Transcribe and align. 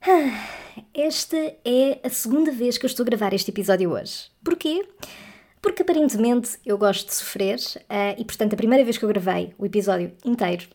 Esta 0.94 1.36
é 1.64 2.00
a 2.02 2.08
segunda 2.08 2.50
vez 2.50 2.78
que 2.78 2.86
eu 2.86 2.88
estou 2.88 3.04
a 3.04 3.06
gravar 3.06 3.34
este 3.34 3.50
episódio 3.50 3.92
hoje. 3.92 4.30
Porquê? 4.42 4.86
Porque 5.60 5.82
aparentemente 5.82 6.58
eu 6.64 6.78
gosto 6.78 7.06
de 7.06 7.14
sofrer 7.14 7.58
uh, 7.58 8.18
e, 8.18 8.24
portanto, 8.24 8.54
a 8.54 8.56
primeira 8.56 8.82
vez 8.82 8.96
que 8.96 9.04
eu 9.04 9.08
gravei 9.08 9.52
o 9.58 9.66
episódio 9.66 10.12
inteiro 10.24 10.66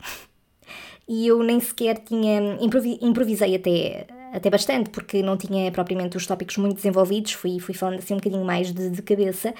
e 1.08 1.28
eu 1.28 1.42
nem 1.42 1.60
sequer 1.60 1.98
tinha. 2.00 2.58
improvisei 3.02 3.56
até, 3.56 4.06
até 4.32 4.50
bastante, 4.50 4.92
porque 4.92 5.24
não 5.24 5.38
tinha 5.38 5.72
propriamente 5.72 6.18
os 6.18 6.28
tópicos 6.28 6.58
muito 6.58 6.76
desenvolvidos, 6.76 7.34
fui, 7.34 7.60
fui 7.60 7.74
falando 7.74 8.00
assim 8.00 8.14
um 8.14 8.18
bocadinho 8.18 8.46
mais 8.46 8.72
de, 8.72 8.92
de 8.92 9.02
cabeça. 9.02 9.54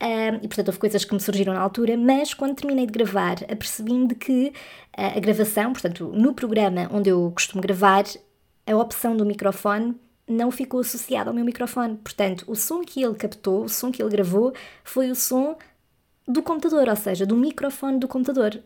Uh, 0.00 0.38
e 0.42 0.46
portanto 0.46 0.68
houve 0.68 0.78
coisas 0.78 1.04
que 1.04 1.12
me 1.12 1.18
surgiram 1.18 1.54
na 1.54 1.60
altura, 1.60 1.96
mas 1.96 2.32
quando 2.32 2.54
terminei 2.54 2.86
de 2.86 2.92
gravar, 2.92 3.38
apercebi-me 3.50 4.06
de 4.06 4.14
que 4.14 4.52
uh, 4.96 5.16
a 5.16 5.18
gravação, 5.18 5.72
portanto, 5.72 6.12
no 6.14 6.34
programa 6.34 6.88
onde 6.92 7.10
eu 7.10 7.32
costumo 7.34 7.60
gravar, 7.60 8.04
a 8.68 8.76
opção 8.76 9.16
do 9.16 9.24
microfone 9.24 9.96
não 10.28 10.50
ficou 10.50 10.80
associada 10.80 11.30
ao 11.30 11.34
meu 11.34 11.44
microfone. 11.44 11.96
Portanto, 11.96 12.44
o 12.46 12.54
som 12.54 12.82
que 12.82 13.02
ele 13.02 13.14
captou, 13.14 13.64
o 13.64 13.68
som 13.68 13.90
que 13.90 14.02
ele 14.02 14.10
gravou, 14.10 14.52
foi 14.84 15.10
o 15.10 15.14
som 15.14 15.56
do 16.26 16.42
computador, 16.42 16.88
ou 16.88 16.96
seja, 16.96 17.24
do 17.24 17.34
microfone 17.34 17.98
do 17.98 18.06
computador. 18.06 18.62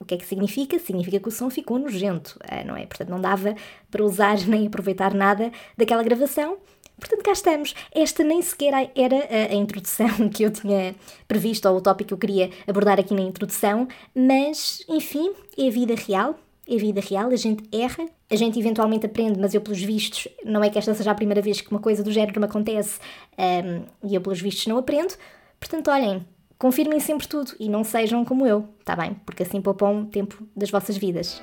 O 0.00 0.04
que 0.04 0.14
é 0.14 0.16
que 0.16 0.26
significa? 0.26 0.78
Significa 0.78 1.20
que 1.20 1.28
o 1.28 1.30
som 1.30 1.50
ficou 1.50 1.78
nojento, 1.78 2.38
eh, 2.48 2.64
não 2.64 2.76
é? 2.76 2.86
Portanto, 2.86 3.10
não 3.10 3.20
dava 3.20 3.54
para 3.90 4.02
usar 4.02 4.38
nem 4.48 4.66
aproveitar 4.66 5.12
nada 5.12 5.52
daquela 5.76 6.02
gravação. 6.02 6.56
Portanto, 6.98 7.22
cá 7.22 7.32
estamos. 7.32 7.74
Esta 7.92 8.24
nem 8.24 8.40
sequer 8.40 8.90
era 8.94 9.16
a, 9.16 9.52
a, 9.52 9.54
introdução 9.54 10.08
que 10.32 10.42
eu 10.42 10.50
tinha 10.50 10.94
previsto, 11.28 11.68
ou 11.68 11.76
o 11.76 11.80
tópico 11.80 12.08
que 12.08 12.14
eu 12.14 12.18
queria 12.18 12.50
abordar 12.66 12.98
aqui 12.98 13.12
na 13.12 13.22
introdução, 13.22 13.86
mas, 14.14 14.82
enfim, 14.88 15.32
é 15.58 15.68
a 15.68 15.70
vida 15.70 15.94
real 15.94 16.38
é 16.66 16.76
vida 16.76 17.00
real, 17.00 17.30
a 17.30 17.36
gente 17.36 17.64
erra, 17.76 18.06
a 18.30 18.36
gente 18.36 18.58
eventualmente 18.58 19.04
aprende, 19.06 19.38
mas 19.38 19.54
eu, 19.54 19.60
pelos 19.60 19.82
vistos, 19.82 20.28
não 20.44 20.64
é 20.64 20.70
que 20.70 20.78
esta 20.78 20.94
seja 20.94 21.10
a 21.10 21.14
primeira 21.14 21.42
vez 21.42 21.60
que 21.60 21.70
uma 21.70 21.80
coisa 21.80 22.02
do 22.02 22.10
género 22.10 22.40
me 22.40 22.46
acontece 22.46 22.98
um, 23.38 24.08
e 24.08 24.14
eu, 24.14 24.20
pelos 24.20 24.40
vistos, 24.40 24.66
não 24.66 24.78
aprendo. 24.78 25.14
Portanto, 25.60 25.90
olhem, 25.90 26.24
confirmem 26.58 27.00
sempre 27.00 27.28
tudo 27.28 27.52
e 27.60 27.68
não 27.68 27.84
sejam 27.84 28.24
como 28.24 28.46
eu, 28.46 28.66
tá 28.84 28.96
bem? 28.96 29.14
Porque 29.26 29.42
assim 29.42 29.60
poupam 29.60 30.06
tempo 30.06 30.46
das 30.56 30.70
vossas 30.70 30.96
vidas. 30.96 31.42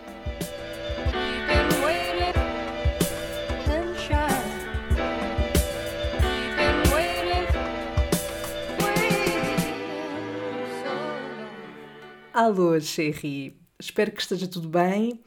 Alô, 12.34 12.80
Sherry. 12.80 13.61
Espero 13.82 14.12
que 14.12 14.22
esteja 14.22 14.48
tudo 14.48 14.70
bem. 14.70 15.20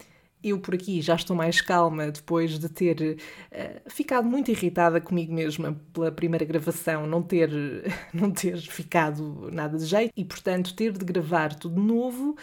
Eu 0.43 0.61
por 0.61 0.75
aqui 0.75 1.01
já 1.01 1.17
estou 1.17 1.35
mais 1.35 1.61
calma 1.61 2.11
depois 2.11 2.59
de 2.59 2.69
ter 2.69 3.19
uh, 3.51 3.91
ficado 3.91 4.29
muito 4.29 4.51
irritada 4.51 5.01
comigo 5.01 5.33
mesma 5.33 5.81
pela 5.93 6.13
primeira 6.13 6.45
gravação, 6.45 7.07
não 7.07 7.23
ter, 7.23 7.51
não 8.15 8.31
ter 8.31 8.59
ficado 8.59 9.51
nada 9.51 9.77
de 9.77 9.87
jeito 9.87 10.13
e, 10.17 10.25
portanto, 10.25 10.75
ter 10.75 10.93
de 10.93 11.05
gravar 11.05 11.55
tudo 11.55 11.81
de 11.81 11.87
novo. 11.87 12.37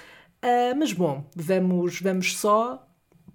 Uh, 0.44 0.76
mas 0.78 0.92
bom, 0.92 1.30
vamos, 1.36 2.02
vamos 2.02 2.38
só 2.38 2.86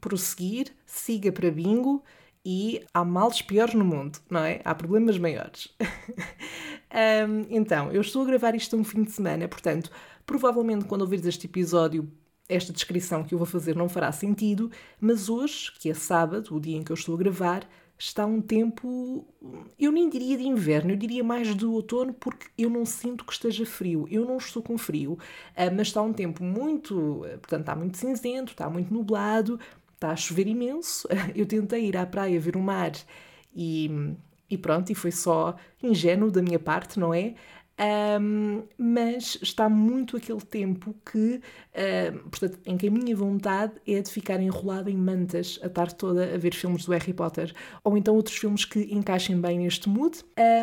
prosseguir, 0.01 0.73
siga 0.85 1.33
para 1.33 1.51
bingo 1.51 2.05
e 2.45 2.85
há 2.93 3.05
males 3.05 3.41
piores 3.41 3.75
no 3.75 3.85
mundo, 3.85 4.19
não 4.29 4.41
é? 4.41 4.61
Há 4.65 4.75
problemas 4.75 5.17
maiores. 5.17 5.75
um, 5.81 7.47
então, 7.57 7.91
eu 7.91 8.01
estou 8.03 8.23
a 8.23 8.27
gravar 8.27 8.55
isto 8.55 8.77
um 8.77 8.85
fim 8.85 9.03
de 9.03 9.13
semana, 9.13 9.49
portanto, 9.49 9.91
provavelmente 10.27 10.85
quando 10.85 11.03
ouvires 11.03 11.25
este 11.25 11.47
episódio 11.47 12.11
esta 12.49 12.73
descrição 12.73 13.25
que 13.25 13.35
eu 13.35 13.39
vou 13.39 13.47
fazer 13.47 13.75
não 13.75 13.89
fará 13.89 14.11
sentido, 14.13 14.71
mas 15.01 15.29
hoje, 15.29 15.73
que 15.79 15.91
é 15.91 15.95
sábado, 15.95 16.55
o 16.55 16.61
dia 16.61 16.77
em 16.77 16.83
que 16.83 16.93
eu 16.93 16.95
estou 16.95 17.15
a 17.15 17.19
gravar, 17.19 17.69
está 17.99 18.27
um 18.27 18.41
tempo, 18.41 19.27
eu 19.79 19.91
nem 19.91 20.09
diria 20.09 20.37
de 20.37 20.47
inverno, 20.47 20.91
eu 20.91 20.97
diria 20.97 21.25
mais 21.25 21.55
de 21.55 21.65
outono, 21.65 22.13
porque 22.13 22.47
eu 22.57 22.69
não 22.69 22.85
sinto 22.85 23.25
que 23.25 23.33
esteja 23.33 23.65
frio. 23.65 24.07
Eu 24.11 24.25
não 24.25 24.37
estou 24.37 24.63
com 24.63 24.77
frio, 24.77 25.19
ah, 25.57 25.71
mas 25.71 25.89
está 25.89 26.03
um 26.03 26.13
tempo 26.13 26.45
muito, 26.45 27.23
portanto, 27.41 27.61
está 27.61 27.75
muito 27.75 27.97
cinzento, 27.97 28.53
está 28.53 28.69
muito 28.69 28.93
nublado, 28.93 29.59
está 29.95 30.11
a 30.11 30.17
chover 30.17 30.47
imenso. 30.47 31.09
Eu 31.35 31.47
tentei 31.47 31.87
ir 31.87 31.97
à 31.97 32.07
praia 32.07 32.39
ver 32.39 32.57
o 32.57 32.61
mar 32.61 32.93
e, 33.55 33.91
e 34.49 34.59
pronto, 34.59 34.91
e 34.93 34.95
foi 34.95 35.11
só 35.11 35.57
ingênuo 35.83 36.31
da 36.31 36.43
minha 36.43 36.59
parte, 36.59 37.01
não 37.01 37.15
é? 37.15 37.35
Um, 37.79 38.63
mas 38.79 39.39
está 39.43 39.69
muito 39.69 40.17
aquele 40.17 40.41
tempo 40.41 40.95
que, 41.05 41.41
uh, 41.75 42.29
portanto, 42.31 42.59
em 42.65 42.77
que 42.77 42.89
a 42.89 42.91
minha 42.91 43.15
vontade 43.15 43.75
é 43.87 44.01
de 44.01 44.11
ficar 44.11 44.41
enrolada 44.41 44.91
em 44.91 44.97
mantas 44.97 45.59
a 45.63 45.69
tarde 45.69 45.95
toda 45.95 46.35
a 46.35 46.39
ver 46.39 46.55
filmes 46.55 46.87
do 46.87 46.93
Harry 46.93 47.13
Potter 47.13 47.55
ou 47.85 47.97
então 47.97 48.15
outros 48.15 48.37
filmes 48.37 48.65
que 48.65 48.81
encaixem 48.95 49.39
bem 49.39 49.59
neste 49.59 49.89
mood. 49.89 50.19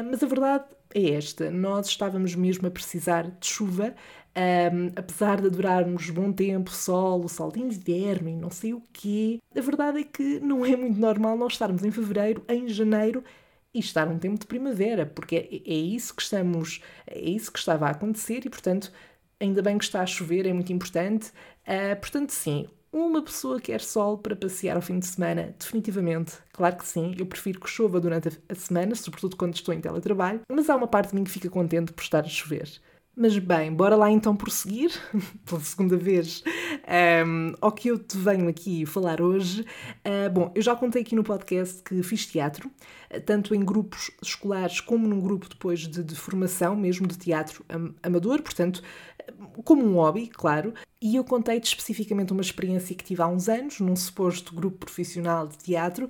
Mas 0.09 0.23
a 0.23 0.27
verdade 0.27 0.65
é 0.93 1.11
esta: 1.11 1.51
nós 1.51 1.87
estávamos 1.87 2.35
mesmo 2.35 2.67
a 2.67 2.71
precisar 2.71 3.29
de 3.29 3.47
chuva. 3.47 3.93
Um, 4.35 4.87
apesar 4.95 5.39
de 5.39 5.45
adorarmos 5.45 6.09
bom 6.09 6.31
tempo, 6.31 6.71
sol, 6.71 7.23
o 7.23 7.29
sol 7.29 7.51
de 7.51 7.59
inverno 7.59 8.29
e 8.29 8.35
não 8.35 8.49
sei 8.49 8.73
o 8.73 8.81
quê, 8.91 9.39
a 9.55 9.61
verdade 9.61 9.99
é 9.99 10.03
que 10.03 10.39
não 10.39 10.65
é 10.65 10.75
muito 10.75 10.99
normal 10.99 11.37
nós 11.37 11.53
estarmos 11.53 11.83
em 11.83 11.91
fevereiro, 11.91 12.43
em 12.49 12.67
janeiro 12.67 13.23
e 13.73 13.79
estar 13.79 14.07
um 14.07 14.19
tempo 14.19 14.39
de 14.39 14.45
primavera, 14.45 15.05
porque 15.05 15.35
é, 15.35 15.71
é, 15.71 15.75
isso 15.75 16.15
que 16.15 16.21
estamos, 16.21 16.81
é 17.07 17.19
isso 17.19 17.51
que 17.51 17.59
estava 17.59 17.87
a 17.87 17.91
acontecer 17.91 18.45
e, 18.45 18.49
portanto, 18.49 18.91
ainda 19.39 19.61
bem 19.61 19.77
que 19.77 19.83
está 19.83 20.01
a 20.01 20.05
chover, 20.05 20.45
é 20.45 20.53
muito 20.53 20.71
importante. 20.71 21.31
Uh, 21.67 21.99
portanto, 21.99 22.31
sim, 22.31 22.67
uma 22.91 23.23
pessoa 23.23 23.59
quer 23.59 23.81
sol 23.81 24.19
para 24.19 24.35
passear 24.35 24.75
ao 24.75 24.81
fim 24.81 24.99
de 24.99 25.07
semana, 25.07 25.55
definitivamente, 25.57 26.33
claro 26.51 26.75
que 26.77 26.85
sim. 26.85 27.15
Eu 27.17 27.25
prefiro 27.25 27.59
que 27.59 27.69
chova 27.69 27.99
durante 27.99 28.39
a 28.47 28.55
semana, 28.55 28.93
sobretudo 28.93 29.35
quando 29.35 29.55
estou 29.55 29.73
em 29.73 29.81
teletrabalho, 29.81 30.41
mas 30.47 30.69
há 30.69 30.75
uma 30.75 30.87
parte 30.87 31.09
de 31.09 31.15
mim 31.15 31.23
que 31.23 31.31
fica 31.31 31.49
contente 31.49 31.91
por 31.91 32.03
estar 32.03 32.23
a 32.23 32.29
chover. 32.29 32.69
Mas 33.15 33.37
bem, 33.37 33.71
bora 33.71 33.95
lá 33.95 34.09
então 34.09 34.35
prosseguir, 34.35 34.91
pela 35.45 35.61
segunda 35.61 35.95
vez, 35.95 36.43
um, 37.27 37.53
ao 37.61 37.71
que 37.71 37.89
eu 37.89 37.99
te 37.99 38.17
venho 38.17 38.47
aqui 38.47 38.87
falar 38.87 39.21
hoje. 39.21 39.61
Uh, 39.99 40.31
bom, 40.33 40.51
eu 40.55 40.63
já 40.63 40.75
contei 40.75 41.03
aqui 41.03 41.15
no 41.15 41.23
podcast 41.23 41.83
que 41.83 42.01
fiz 42.01 42.25
teatro, 42.25 42.71
tanto 43.23 43.53
em 43.53 43.63
grupos 43.63 44.09
escolares 44.19 44.79
como 44.79 45.07
num 45.07 45.21
grupo 45.21 45.47
depois 45.47 45.81
de, 45.81 46.03
de 46.03 46.15
formação, 46.15 46.75
mesmo 46.75 47.05
de 47.05 47.15
teatro 47.15 47.63
amador, 48.01 48.41
portanto, 48.41 48.81
como 49.63 49.85
um 49.85 49.93
hobby, 49.93 50.27
claro. 50.27 50.73
E 50.99 51.15
eu 51.15 51.23
contei-te 51.23 51.67
especificamente 51.67 52.31
uma 52.31 52.41
experiência 52.41 52.95
que 52.95 53.03
tive 53.03 53.21
há 53.21 53.27
uns 53.27 53.47
anos, 53.47 53.79
num 53.79 53.95
suposto 53.95 54.55
grupo 54.55 54.79
profissional 54.79 55.47
de 55.47 55.57
teatro, 55.57 56.07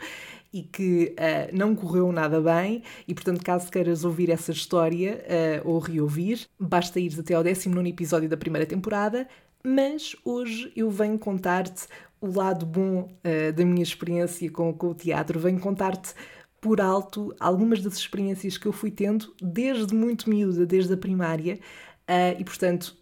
e 0.53 0.61
que 0.61 1.15
uh, 1.17 1.55
não 1.57 1.75
correu 1.75 2.11
nada 2.11 2.39
bem, 2.39 2.83
e 3.07 3.13
portanto, 3.13 3.43
caso 3.43 3.71
queiras 3.71 4.05
ouvir 4.05 4.29
essa 4.29 4.51
história 4.51 5.25
uh, 5.65 5.69
ou 5.69 5.79
reouvir, 5.79 6.47
basta 6.59 6.99
ir 6.99 7.19
até 7.19 7.33
ao 7.33 7.43
19 7.43 7.89
episódio 7.89 8.29
da 8.29 8.37
primeira 8.37 8.65
temporada. 8.65 9.27
Mas 9.65 10.15
hoje 10.25 10.71
eu 10.75 10.91
venho 10.91 11.17
contar-te 11.17 11.87
o 12.21 12.27
lado 12.27 12.65
bom 12.65 13.09
uh, 13.23 13.53
da 13.53 13.65
minha 13.65 13.81
experiência 13.81 14.49
com, 14.51 14.71
com 14.73 14.89
o 14.89 14.93
teatro, 14.93 15.39
venho 15.39 15.59
contar-te 15.59 16.13
por 16.61 16.79
alto 16.79 17.35
algumas 17.39 17.81
das 17.81 17.95
experiências 17.95 18.57
que 18.57 18.65
eu 18.65 18.71
fui 18.71 18.91
tendo 18.91 19.33
desde 19.41 19.93
muito 19.93 20.29
miúda, 20.29 20.65
desde 20.65 20.93
a 20.93 20.97
primária, 20.97 21.59
uh, 22.07 22.39
e 22.39 22.43
portanto, 22.43 22.95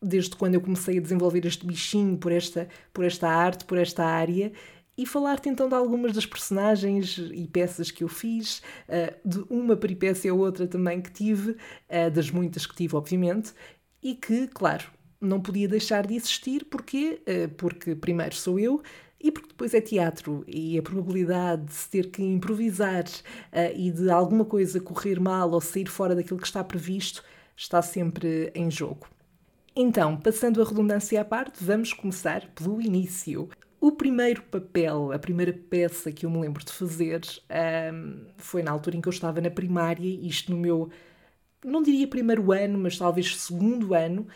desde 0.00 0.36
quando 0.36 0.54
eu 0.54 0.60
comecei 0.60 0.98
a 0.98 1.00
desenvolver 1.00 1.44
este 1.46 1.66
bichinho 1.66 2.16
por 2.16 2.32
esta, 2.32 2.68
por 2.92 3.04
esta 3.04 3.28
arte, 3.28 3.64
por 3.64 3.78
esta 3.78 4.04
área, 4.04 4.52
e 4.98 5.06
falar-te 5.06 5.48
então 5.48 5.68
de 5.68 5.76
algumas 5.76 6.12
das 6.12 6.26
personagens 6.26 7.16
e 7.32 7.46
peças 7.46 7.88
que 7.92 8.02
eu 8.02 8.08
fiz, 8.08 8.58
uh, 8.88 9.16
de 9.24 9.44
uma 9.48 9.76
peripécia 9.76 10.34
ou 10.34 10.40
outra 10.40 10.66
também 10.66 11.00
que 11.00 11.12
tive, 11.12 11.52
uh, 11.52 12.10
das 12.12 12.32
muitas 12.32 12.66
que 12.66 12.74
tive, 12.74 12.96
obviamente, 12.96 13.54
e 14.02 14.16
que, 14.16 14.48
claro, 14.48 14.86
não 15.20 15.40
podia 15.40 15.68
deixar 15.68 16.04
de 16.04 16.16
existir, 16.16 16.64
porque, 16.64 17.22
uh, 17.28 17.48
porque 17.50 17.94
primeiro 17.94 18.34
sou 18.34 18.58
eu, 18.58 18.82
e 19.20 19.30
porque 19.30 19.48
depois 19.48 19.72
é 19.72 19.80
teatro 19.80 20.44
e 20.48 20.76
a 20.76 20.82
probabilidade 20.82 21.66
de 21.66 21.72
se 21.74 21.88
ter 21.88 22.08
que 22.08 22.22
improvisar 22.22 23.04
e 23.74 23.90
de 23.90 24.08
alguma 24.08 24.44
coisa 24.44 24.78
correr 24.78 25.18
mal 25.18 25.50
ou 25.50 25.60
sair 25.60 25.88
fora 25.88 26.14
daquilo 26.14 26.38
que 26.38 26.46
está 26.46 26.62
previsto 26.62 27.24
está 27.56 27.82
sempre 27.82 28.52
em 28.54 28.70
jogo. 28.70 29.08
Então, 29.74 30.16
passando 30.16 30.62
a 30.62 30.64
redundância 30.64 31.20
à 31.20 31.24
parte, 31.24 31.64
vamos 31.64 31.92
começar 31.92 32.46
pelo 32.54 32.80
início. 32.80 33.48
O 33.80 33.92
primeiro 33.92 34.42
papel, 34.42 35.12
a 35.12 35.18
primeira 35.18 35.52
peça 35.52 36.10
que 36.10 36.26
eu 36.26 36.30
me 36.30 36.38
lembro 36.40 36.64
de 36.64 36.72
fazer 36.72 37.20
um, 37.92 38.26
foi 38.36 38.62
na 38.62 38.72
altura 38.72 38.96
em 38.96 39.00
que 39.00 39.08
eu 39.08 39.12
estava 39.12 39.40
na 39.40 39.50
primária, 39.50 40.08
isto 40.26 40.50
no 40.50 40.58
meu, 40.58 40.90
não 41.64 41.82
diria 41.82 42.08
primeiro 42.08 42.52
ano, 42.52 42.78
mas 42.78 42.98
talvez 42.98 43.36
segundo 43.36 43.94
ano, 43.94 44.26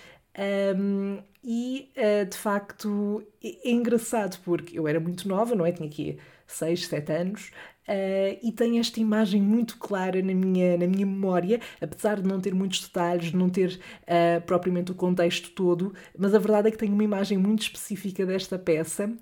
um, 0.76 1.22
e 1.44 1.90
uh, 1.96 2.28
de 2.28 2.36
facto 2.36 3.22
é, 3.42 3.68
é 3.68 3.72
engraçado 3.72 4.38
porque 4.44 4.78
eu 4.78 4.86
era 4.86 5.00
muito 5.00 5.28
nova, 5.28 5.54
não 5.54 5.66
é? 5.66 5.72
Tinha 5.72 5.88
aqui 5.88 6.18
6, 6.46 6.86
7 6.86 7.12
anos. 7.12 7.50
Uh, 7.82 8.38
e 8.40 8.52
tenho 8.52 8.78
esta 8.78 9.00
imagem 9.00 9.42
muito 9.42 9.76
clara 9.76 10.22
na 10.22 10.32
minha, 10.32 10.78
na 10.78 10.86
minha 10.86 11.04
memória, 11.04 11.60
apesar 11.80 12.20
de 12.20 12.28
não 12.28 12.40
ter 12.40 12.54
muitos 12.54 12.80
detalhes, 12.80 13.32
de 13.32 13.36
não 13.36 13.50
ter 13.50 13.80
uh, 14.02 14.40
propriamente 14.42 14.92
o 14.92 14.94
contexto 14.94 15.50
todo, 15.50 15.92
mas 16.16 16.32
a 16.32 16.38
verdade 16.38 16.68
é 16.68 16.70
que 16.70 16.78
tenho 16.78 16.92
uma 16.92 17.02
imagem 17.02 17.36
muito 17.36 17.62
específica 17.62 18.24
desta 18.24 18.56
peça 18.56 19.12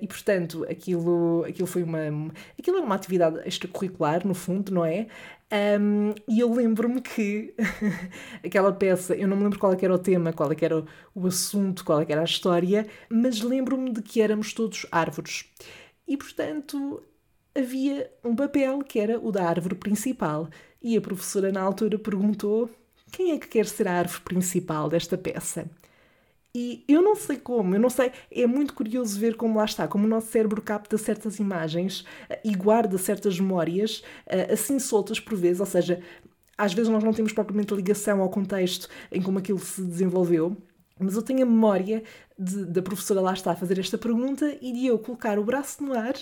e, 0.00 0.06
portanto, 0.06 0.66
aquilo, 0.70 1.44
aquilo 1.44 1.66
foi 1.66 1.82
uma, 1.82 1.98
aquilo 2.58 2.78
era 2.78 2.86
uma 2.86 2.94
atividade 2.94 3.46
extracurricular, 3.46 4.26
no 4.26 4.34
fundo, 4.34 4.72
não 4.72 4.84
é? 4.84 5.06
Um, 5.52 6.12
e 6.28 6.40
eu 6.40 6.52
lembro-me 6.52 7.00
que 7.00 7.54
aquela 8.44 8.72
peça, 8.72 9.14
eu 9.14 9.28
não 9.28 9.36
me 9.36 9.44
lembro 9.44 9.60
qual 9.60 9.72
é 9.72 9.78
era 9.80 9.94
o 9.94 9.98
tema, 9.98 10.32
qual 10.32 10.50
é 10.50 10.56
era 10.60 10.84
o, 11.14 11.25
o 11.26 11.28
assunto, 11.28 11.84
qual 11.84 12.00
é 12.00 12.06
era 12.08 12.22
a 12.22 12.24
história, 12.24 12.86
mas 13.10 13.40
lembro-me 13.42 13.92
de 13.92 14.00
que 14.02 14.20
éramos 14.20 14.52
todos 14.52 14.86
árvores. 14.90 15.44
E 16.06 16.16
portanto, 16.16 17.02
havia 17.54 18.10
um 18.24 18.34
papel 18.34 18.78
que 18.80 18.98
era 18.98 19.18
o 19.18 19.32
da 19.32 19.44
árvore 19.44 19.74
principal. 19.74 20.48
E 20.82 20.96
a 20.96 21.00
professora, 21.00 21.50
na 21.50 21.60
altura, 21.60 21.98
perguntou: 21.98 22.70
quem 23.10 23.32
é 23.32 23.38
que 23.38 23.48
quer 23.48 23.66
ser 23.66 23.88
a 23.88 23.98
árvore 23.98 24.20
principal 24.22 24.88
desta 24.88 25.18
peça? 25.18 25.68
E 26.54 26.84
eu 26.88 27.02
não 27.02 27.14
sei 27.14 27.36
como, 27.36 27.74
eu 27.74 27.80
não 27.80 27.90
sei. 27.90 28.12
É 28.30 28.46
muito 28.46 28.72
curioso 28.72 29.18
ver 29.20 29.36
como 29.36 29.58
lá 29.58 29.64
está, 29.66 29.86
como 29.86 30.06
o 30.06 30.08
nosso 30.08 30.28
cérebro 30.28 30.62
capta 30.62 30.96
certas 30.96 31.38
imagens 31.38 32.04
eh, 32.30 32.40
e 32.44 32.54
guarda 32.54 32.96
certas 32.96 33.38
memórias 33.38 34.02
eh, 34.26 34.52
assim 34.52 34.78
soltas 34.78 35.20
por 35.20 35.36
vezes, 35.36 35.60
ou 35.60 35.66
seja, 35.66 36.02
às 36.56 36.72
vezes 36.72 36.90
nós 36.90 37.04
não 37.04 37.12
temos 37.12 37.32
propriamente 37.34 37.74
ligação 37.74 38.22
ao 38.22 38.30
contexto 38.30 38.88
em 39.12 39.20
como 39.20 39.38
aquilo 39.38 39.58
se 39.58 39.82
desenvolveu. 39.82 40.56
Mas 40.98 41.14
eu 41.14 41.22
tenho 41.22 41.42
a 41.42 41.46
memória 41.46 42.02
de, 42.38 42.64
da 42.64 42.82
professora 42.82 43.20
lá 43.20 43.32
está 43.32 43.52
a 43.52 43.56
fazer 43.56 43.78
esta 43.78 43.98
pergunta 43.98 44.56
e 44.60 44.72
de 44.72 44.86
eu 44.86 44.98
colocar 44.98 45.38
o 45.38 45.44
braço 45.44 45.82
no 45.82 45.92
ar, 45.92 46.14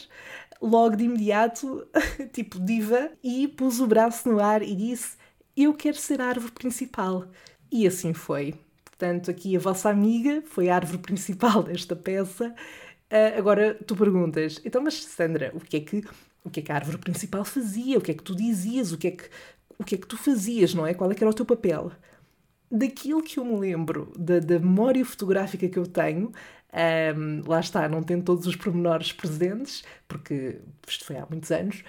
logo 0.60 0.96
de 0.96 1.04
imediato, 1.04 1.86
tipo 2.32 2.58
diva, 2.58 3.10
e 3.22 3.46
pus 3.48 3.80
o 3.80 3.86
braço 3.86 4.28
no 4.28 4.40
ar 4.40 4.62
e 4.62 4.74
disse: 4.74 5.16
Eu 5.56 5.74
quero 5.74 5.96
ser 5.96 6.20
a 6.20 6.26
árvore 6.26 6.52
principal. 6.52 7.26
E 7.70 7.86
assim 7.86 8.12
foi. 8.12 8.54
Portanto, 8.84 9.30
aqui 9.30 9.56
a 9.56 9.60
vossa 9.60 9.90
amiga 9.90 10.42
foi 10.46 10.68
a 10.68 10.76
árvore 10.76 10.98
principal 10.98 11.62
desta 11.64 11.94
peça. 11.96 12.54
Uh, 13.10 13.38
agora 13.38 13.74
tu 13.86 13.94
perguntas, 13.94 14.60
então, 14.64 14.82
mas 14.82 15.04
Sandra, 15.04 15.52
o 15.54 15.60
que 15.60 15.76
é 15.76 15.80
que 15.80 16.02
o 16.44 16.50
que 16.50 16.60
é 16.60 16.62
que 16.62 16.72
a 16.72 16.74
árvore 16.74 16.98
principal 16.98 17.44
fazia? 17.44 17.98
O 17.98 18.00
que 18.00 18.10
é 18.10 18.14
que 18.14 18.22
tu 18.22 18.36
dizias? 18.36 18.92
O 18.92 18.98
que 18.98 19.08
é 19.08 19.10
que, 19.12 19.24
o 19.78 19.84
que, 19.84 19.94
é 19.94 19.98
que 19.98 20.06
tu 20.06 20.16
fazias, 20.16 20.74
não 20.74 20.86
é? 20.86 20.92
Qual 20.94 21.10
é 21.10 21.14
que 21.14 21.24
era 21.24 21.30
o 21.30 21.34
teu 21.34 21.46
papel? 21.46 21.90
Daquilo 22.74 23.22
que 23.22 23.38
eu 23.38 23.44
me 23.44 23.56
lembro, 23.56 24.12
da, 24.18 24.40
da 24.40 24.58
memória 24.58 25.04
fotográfica 25.04 25.68
que 25.68 25.78
eu 25.78 25.86
tenho, 25.86 26.32
um, 27.16 27.48
lá 27.48 27.60
está, 27.60 27.88
não 27.88 28.02
tendo 28.02 28.24
todos 28.24 28.46
os 28.46 28.56
pormenores 28.56 29.12
presentes, 29.12 29.84
porque 30.08 30.60
isto 30.86 31.04
foi 31.04 31.16
há 31.16 31.26
muitos 31.30 31.50
anos, 31.52 31.84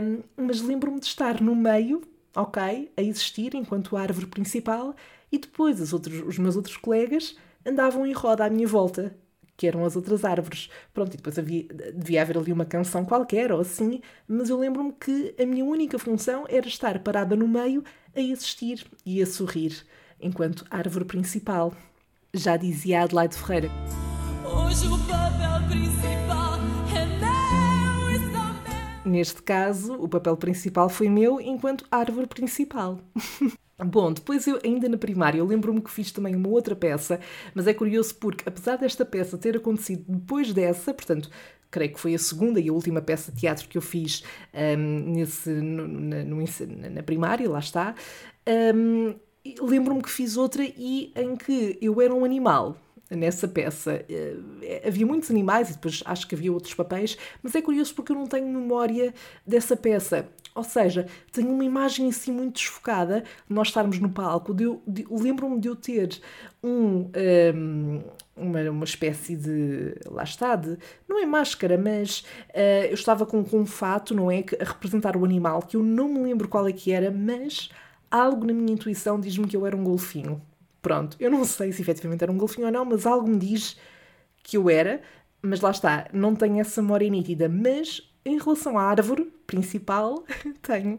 um, 0.00 0.22
mas 0.36 0.60
lembro-me 0.60 1.00
de 1.00 1.06
estar 1.06 1.40
no 1.40 1.56
meio, 1.56 2.02
ok, 2.36 2.92
a 2.96 3.02
existir 3.02 3.54
enquanto 3.54 3.96
árvore 3.96 4.26
principal, 4.26 4.94
e 5.30 5.38
depois 5.38 5.80
os, 5.80 5.92
outros, 5.92 6.22
os 6.26 6.38
meus 6.38 6.56
outros 6.56 6.76
colegas 6.76 7.36
andavam 7.66 8.06
em 8.06 8.12
roda 8.12 8.44
à 8.44 8.50
minha 8.50 8.68
volta, 8.68 9.16
que 9.56 9.66
eram 9.66 9.84
as 9.84 9.96
outras 9.96 10.24
árvores. 10.24 10.68
Pronto, 10.92 11.14
e 11.14 11.16
depois 11.16 11.38
havia, 11.38 11.64
devia 11.94 12.22
haver 12.22 12.36
ali 12.38 12.52
uma 12.52 12.64
canção 12.64 13.04
qualquer 13.04 13.52
ou 13.52 13.60
assim, 13.60 14.00
mas 14.26 14.50
eu 14.50 14.58
lembro-me 14.58 14.92
que 14.92 15.34
a 15.40 15.46
minha 15.46 15.64
única 15.64 15.98
função 15.98 16.44
era 16.48 16.66
estar 16.66 16.98
parada 17.00 17.36
no 17.36 17.48
meio 17.48 17.82
a 18.14 18.20
existir 18.20 18.84
e 19.04 19.22
a 19.22 19.26
sorrir 19.26 19.84
enquanto 20.22 20.64
árvore 20.70 21.04
principal. 21.04 21.74
Já 22.32 22.56
dizia 22.56 23.02
Adelaide 23.02 23.36
Ferreira. 23.36 23.68
Hoje 24.44 24.86
o 24.86 24.98
papel 25.06 25.68
principal 25.68 26.58
é 26.96 27.04
meu, 27.20 29.10
Neste 29.10 29.42
caso, 29.42 29.94
o 29.94 30.08
papel 30.08 30.36
principal 30.36 30.88
foi 30.88 31.08
meu 31.08 31.40
enquanto 31.40 31.84
árvore 31.90 32.26
principal. 32.26 33.00
Bom, 33.84 34.12
depois 34.12 34.46
eu, 34.46 34.60
ainda 34.64 34.88
na 34.88 34.96
primária, 34.96 35.38
eu 35.38 35.44
lembro-me 35.44 35.80
que 35.80 35.90
fiz 35.90 36.12
também 36.12 36.36
uma 36.36 36.48
outra 36.48 36.76
peça, 36.76 37.18
mas 37.54 37.66
é 37.66 37.74
curioso 37.74 38.14
porque, 38.14 38.48
apesar 38.48 38.76
desta 38.76 39.04
peça 39.04 39.36
ter 39.36 39.56
acontecido 39.56 40.04
depois 40.06 40.52
dessa, 40.52 40.94
portanto, 40.94 41.28
creio 41.70 41.92
que 41.92 41.98
foi 41.98 42.14
a 42.14 42.18
segunda 42.18 42.60
e 42.60 42.68
a 42.68 42.72
última 42.72 43.00
peça 43.00 43.32
de 43.32 43.40
teatro 43.40 43.68
que 43.68 43.76
eu 43.76 43.82
fiz 43.82 44.22
um, 44.54 45.12
nesse, 45.14 45.50
no, 45.50 45.88
na, 45.88 46.22
no, 46.22 46.36
na, 46.90 47.02
primária, 47.02 47.48
lá 47.50 47.58
está, 47.58 47.94
um, 48.74 49.14
lembro-me 49.60 50.02
que 50.02 50.10
fiz 50.10 50.36
outra 50.36 50.62
e 50.64 51.12
em 51.16 51.36
que 51.36 51.78
eu 51.80 52.00
era 52.00 52.14
um 52.14 52.24
animal 52.24 52.76
nessa 53.10 53.46
peça. 53.46 54.04
Uh, 54.08 54.86
havia 54.86 55.06
muitos 55.06 55.30
animais 55.30 55.70
e 55.70 55.72
depois 55.74 56.02
acho 56.04 56.26
que 56.26 56.34
havia 56.34 56.52
outros 56.52 56.74
papéis, 56.74 57.16
mas 57.42 57.54
é 57.54 57.62
curioso 57.62 57.94
porque 57.94 58.12
eu 58.12 58.16
não 58.16 58.26
tenho 58.26 58.46
memória 58.46 59.14
dessa 59.46 59.76
peça. 59.76 60.28
Ou 60.54 60.62
seja, 60.62 61.06
tenho 61.32 61.48
uma 61.50 61.64
imagem 61.64 62.08
assim 62.10 62.30
muito 62.30 62.56
desfocada 62.56 63.22
de 63.48 63.54
nós 63.54 63.68
estarmos 63.68 63.98
no 63.98 64.10
palco. 64.10 64.54
Lembro-me 65.10 65.58
de 65.58 65.68
eu 65.68 65.74
ter 65.74 66.20
um, 66.62 66.70
um, 66.70 67.10
ehm, 67.14 68.02
uma, 68.36 68.70
uma 68.70 68.84
espécie 68.84 69.34
de. 69.34 69.94
Lá 70.06 70.24
está, 70.24 70.54
de. 70.54 70.76
Não 71.08 71.18
é 71.18 71.24
máscara, 71.24 71.78
mas 71.78 72.20
uh, 72.50 72.84
eu 72.86 72.94
estava 72.94 73.24
com, 73.24 73.42
com 73.42 73.60
um 73.60 73.66
fato, 73.66 74.14
não 74.14 74.30
é? 74.30 74.44
A 74.60 74.64
representar 74.64 75.16
o 75.16 75.24
animal, 75.24 75.62
que 75.62 75.76
eu 75.76 75.82
não 75.82 76.06
me 76.08 76.22
lembro 76.22 76.46
qual 76.48 76.68
é 76.68 76.72
que 76.72 76.92
era, 76.92 77.10
mas 77.10 77.70
algo 78.12 78.46
na 78.46 78.52
minha 78.52 78.74
intuição 78.74 79.18
diz-me 79.18 79.48
que 79.48 79.56
eu 79.56 79.66
era 79.66 79.74
um 79.74 79.82
golfinho. 79.82 80.40
Pronto, 80.82 81.16
eu 81.18 81.30
não 81.30 81.44
sei 81.44 81.72
se 81.72 81.80
efetivamente 81.80 82.22
era 82.22 82.30
um 82.30 82.36
golfinho 82.36 82.66
ou 82.66 82.72
não, 82.72 82.84
mas 82.84 83.06
algo 83.06 83.28
me 83.28 83.38
diz 83.38 83.76
que 84.42 84.56
eu 84.56 84.68
era, 84.68 85.00
mas 85.40 85.60
lá 85.60 85.70
está, 85.70 86.08
não 86.12 86.34
tenho 86.34 86.60
essa 86.60 86.82
memória 86.82 87.08
nítida. 87.08 87.48
Mas 87.48 88.02
em 88.24 88.38
relação 88.38 88.78
à 88.78 88.82
árvore 88.82 89.32
principal, 89.46 90.24
tenho. 90.60 90.98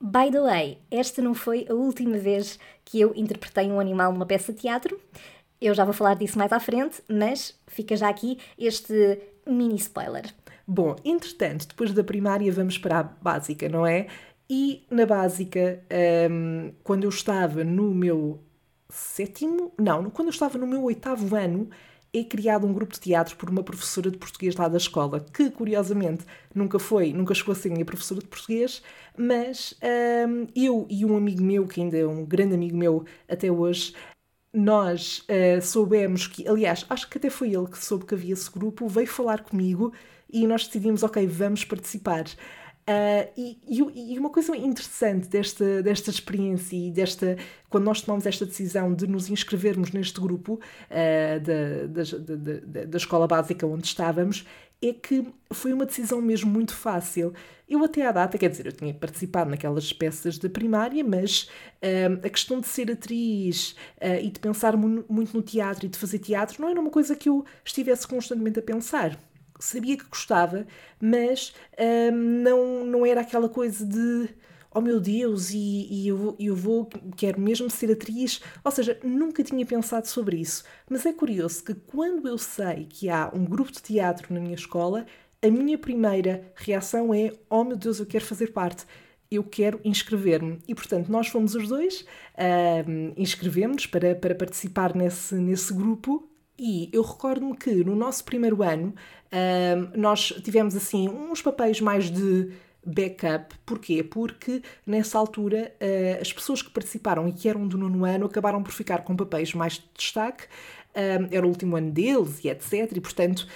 By 0.00 0.30
the 0.30 0.40
way, 0.40 0.78
esta 0.90 1.22
não 1.22 1.32
foi 1.32 1.66
a 1.68 1.74
última 1.74 2.18
vez 2.18 2.58
que 2.84 3.00
eu 3.00 3.12
interpretei 3.14 3.70
um 3.70 3.80
animal 3.80 4.12
numa 4.12 4.26
peça 4.26 4.52
de 4.52 4.60
teatro. 4.60 5.00
Eu 5.60 5.72
já 5.72 5.84
vou 5.84 5.94
falar 5.94 6.14
disso 6.14 6.36
mais 6.36 6.52
à 6.52 6.60
frente, 6.60 7.02
mas 7.08 7.58
fica 7.68 7.96
já 7.96 8.08
aqui 8.08 8.38
este 8.58 9.18
mini 9.46 9.76
spoiler. 9.76 10.24
Bom, 10.66 10.96
entretanto, 11.04 11.68
depois 11.68 11.92
da 11.92 12.02
primária 12.02 12.50
vamos 12.50 12.78
para 12.78 12.98
a 12.98 13.02
básica, 13.02 13.68
não 13.68 13.86
é? 13.86 14.08
E 14.48 14.86
na 14.90 15.06
básica, 15.06 15.82
um, 16.30 16.72
quando 16.82 17.04
eu 17.04 17.08
estava 17.10 17.64
no 17.64 17.94
meu 17.94 18.42
sétimo, 18.90 19.72
não, 19.78 20.10
quando 20.10 20.28
eu 20.28 20.32
estava 20.32 20.58
no 20.58 20.66
meu 20.66 20.82
oitavo 20.82 21.34
ano, 21.34 21.70
é 22.12 22.22
criado 22.22 22.66
um 22.66 22.72
grupo 22.72 22.92
de 22.92 23.00
teatro 23.00 23.36
por 23.36 23.50
uma 23.50 23.62
professora 23.64 24.10
de 24.10 24.18
português 24.18 24.54
lá 24.54 24.68
da 24.68 24.76
escola, 24.76 25.20
que 25.20 25.50
curiosamente 25.50 26.24
nunca 26.54 26.78
foi, 26.78 27.12
nunca 27.12 27.34
chegou 27.34 27.52
a 27.52 27.56
ser 27.56 27.70
minha 27.70 27.84
professora 27.84 28.20
de 28.20 28.28
português, 28.28 28.82
mas 29.16 29.74
um, 30.28 30.46
eu 30.54 30.86
e 30.88 31.04
um 31.04 31.16
amigo 31.16 31.42
meu, 31.42 31.66
que 31.66 31.80
ainda 31.80 31.98
é 31.98 32.06
um 32.06 32.24
grande 32.24 32.54
amigo 32.54 32.76
meu 32.76 33.04
até 33.28 33.50
hoje, 33.50 33.94
nós 34.52 35.26
uh, 35.28 35.60
soubemos 35.60 36.28
que, 36.28 36.46
aliás, 36.46 36.86
acho 36.88 37.10
que 37.10 37.18
até 37.18 37.28
foi 37.30 37.52
ele 37.52 37.66
que 37.66 37.84
soube 37.84 38.04
que 38.06 38.14
havia 38.14 38.34
esse 38.34 38.50
grupo, 38.50 38.86
veio 38.88 39.08
falar 39.08 39.42
comigo 39.42 39.92
e 40.32 40.46
nós 40.46 40.66
decidimos, 40.66 41.02
ok, 41.02 41.26
vamos 41.26 41.64
participar. 41.64 42.24
Uh, 42.86 43.32
e, 43.34 43.58
e, 44.12 44.18
uma 44.18 44.28
coisa 44.28 44.54
interessante 44.54 45.26
desta, 45.26 45.82
desta 45.82 46.10
experiência 46.10 46.76
e 46.76 46.90
desta 46.90 47.38
quando 47.70 47.84
nós 47.84 48.02
tomamos 48.02 48.26
esta 48.26 48.44
decisão 48.44 48.92
de 48.92 49.06
nos 49.06 49.30
inscrevermos 49.30 49.90
neste 49.90 50.20
grupo 50.20 50.60
uh, 50.90 51.40
da, 51.40 51.86
da, 51.86 52.36
da, 52.62 52.84
da, 52.84 52.96
escola 52.98 53.26
básica 53.26 53.66
onde 53.66 53.86
estávamos 53.86 54.46
é 54.82 54.92
que 54.92 55.26
foi 55.50 55.72
uma 55.72 55.86
decisão 55.86 56.20
mesmo 56.20 56.50
muito 56.50 56.74
fácil. 56.74 57.32
Eu 57.66 57.82
até 57.82 58.06
à 58.06 58.12
data, 58.12 58.36
quer 58.36 58.50
dizer, 58.50 58.66
eu 58.66 58.72
tinha 58.72 58.92
participado 58.92 59.48
naquelas 59.48 59.90
peças 59.90 60.36
da 60.36 60.50
primária, 60.50 61.02
mas 61.02 61.44
uh, 61.82 62.20
a 62.22 62.28
questão 62.28 62.60
de 62.60 62.68
ser 62.68 62.90
atriz 62.90 63.74
e 64.22 64.28
de 64.28 64.38
pensar 64.38 64.76
muito 64.76 65.34
no 65.34 65.42
teatro 65.42 65.86
e 65.86 65.88
de 65.88 65.96
fazer 65.96 66.18
teatro 66.18 66.60
não 66.60 66.68
era 66.68 66.78
uma 66.78 66.90
coisa 66.90 67.16
que 67.16 67.30
eu 67.30 67.46
estivesse 67.64 68.06
constantemente 68.06 68.58
a 68.58 68.62
pensar 68.62 69.18
sabia 69.58 69.96
que 69.96 70.04
gostava, 70.04 70.66
mas 71.00 71.54
hum, 72.12 72.42
não, 72.42 72.84
não 72.84 73.06
era 73.06 73.20
aquela 73.20 73.48
coisa 73.48 73.84
de 73.84 74.28
oh 74.74 74.80
meu 74.80 75.00
Deus, 75.00 75.50
e, 75.52 75.86
e 75.88 76.08
eu, 76.08 76.34
eu 76.38 76.56
vou, 76.56 76.90
quero 77.16 77.40
mesmo 77.40 77.70
ser 77.70 77.92
atriz. 77.92 78.42
Ou 78.64 78.70
seja, 78.72 78.98
nunca 79.04 79.42
tinha 79.44 79.64
pensado 79.64 80.08
sobre 80.08 80.36
isso. 80.38 80.64
Mas 80.90 81.06
é 81.06 81.12
curioso 81.12 81.62
que 81.62 81.74
quando 81.74 82.28
eu 82.28 82.36
sei 82.36 82.86
que 82.86 83.08
há 83.08 83.30
um 83.32 83.44
grupo 83.44 83.70
de 83.70 83.80
teatro 83.80 84.34
na 84.34 84.40
minha 84.40 84.56
escola, 84.56 85.06
a 85.40 85.48
minha 85.48 85.78
primeira 85.78 86.52
reação 86.56 87.14
é: 87.14 87.32
oh 87.48 87.62
meu 87.62 87.76
Deus, 87.76 88.00
eu 88.00 88.06
quero 88.06 88.24
fazer 88.24 88.48
parte. 88.52 88.84
Eu 89.30 89.44
quero 89.44 89.80
inscrever-me. 89.84 90.58
E 90.68 90.74
portanto, 90.74 91.08
nós 91.08 91.28
fomos 91.28 91.54
os 91.54 91.68
dois, 91.68 92.02
uh, 92.02 93.14
inscrevemos 93.16 93.86
para, 93.86 94.14
para 94.14 94.34
participar 94.34 94.94
nesse, 94.94 95.34
nesse 95.36 95.72
grupo 95.72 96.28
e 96.58 96.88
eu 96.92 97.02
recordo-me 97.02 97.56
que 97.56 97.72
no 97.84 97.96
nosso 97.96 98.24
primeiro 98.24 98.62
ano 98.62 98.94
uh, 99.32 99.98
nós 99.98 100.32
tivemos 100.42 100.76
assim 100.76 101.08
uns 101.08 101.42
papéis 101.42 101.80
mais 101.80 102.10
de 102.10 102.52
backup. 102.84 103.54
Porquê? 103.64 104.02
Porque 104.02 104.62
nessa 104.86 105.18
altura 105.18 105.72
uh, 105.80 106.20
as 106.20 106.32
pessoas 106.32 106.62
que 106.62 106.70
participaram 106.70 107.28
e 107.28 107.32
que 107.32 107.48
eram 107.48 107.66
do 107.66 107.78
nono 107.78 108.04
ano 108.04 108.26
acabaram 108.26 108.62
por 108.62 108.72
ficar 108.72 109.04
com 109.04 109.16
papéis 109.16 109.54
mais 109.54 109.74
de 109.74 109.84
destaque 109.96 110.44
um, 110.94 111.28
era 111.34 111.44
o 111.44 111.48
último 111.48 111.76
ano 111.76 111.90
deles 111.90 112.42
e 112.44 112.48
etc. 112.48 112.92
E, 112.94 113.00
portanto, 113.00 113.46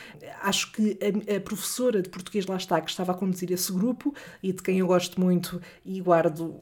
acho 0.42 0.72
que 0.72 0.98
a, 1.00 1.36
a, 1.36 1.40
professora 1.40 2.02
de 2.02 2.08
português 2.08 2.46
lá 2.46 2.56
está, 2.56 2.80
que 2.80 2.90
estava 2.90 3.12
a 3.12 3.14
conduzir 3.14 3.52
esse 3.52 3.72
grupo 3.72 4.14
e 4.42 4.52
de 4.52 4.62
quem 4.62 4.78
eu 4.78 4.86
gosto 4.86 5.20
muito 5.20 5.60
e 5.84 6.00
guardo 6.00 6.60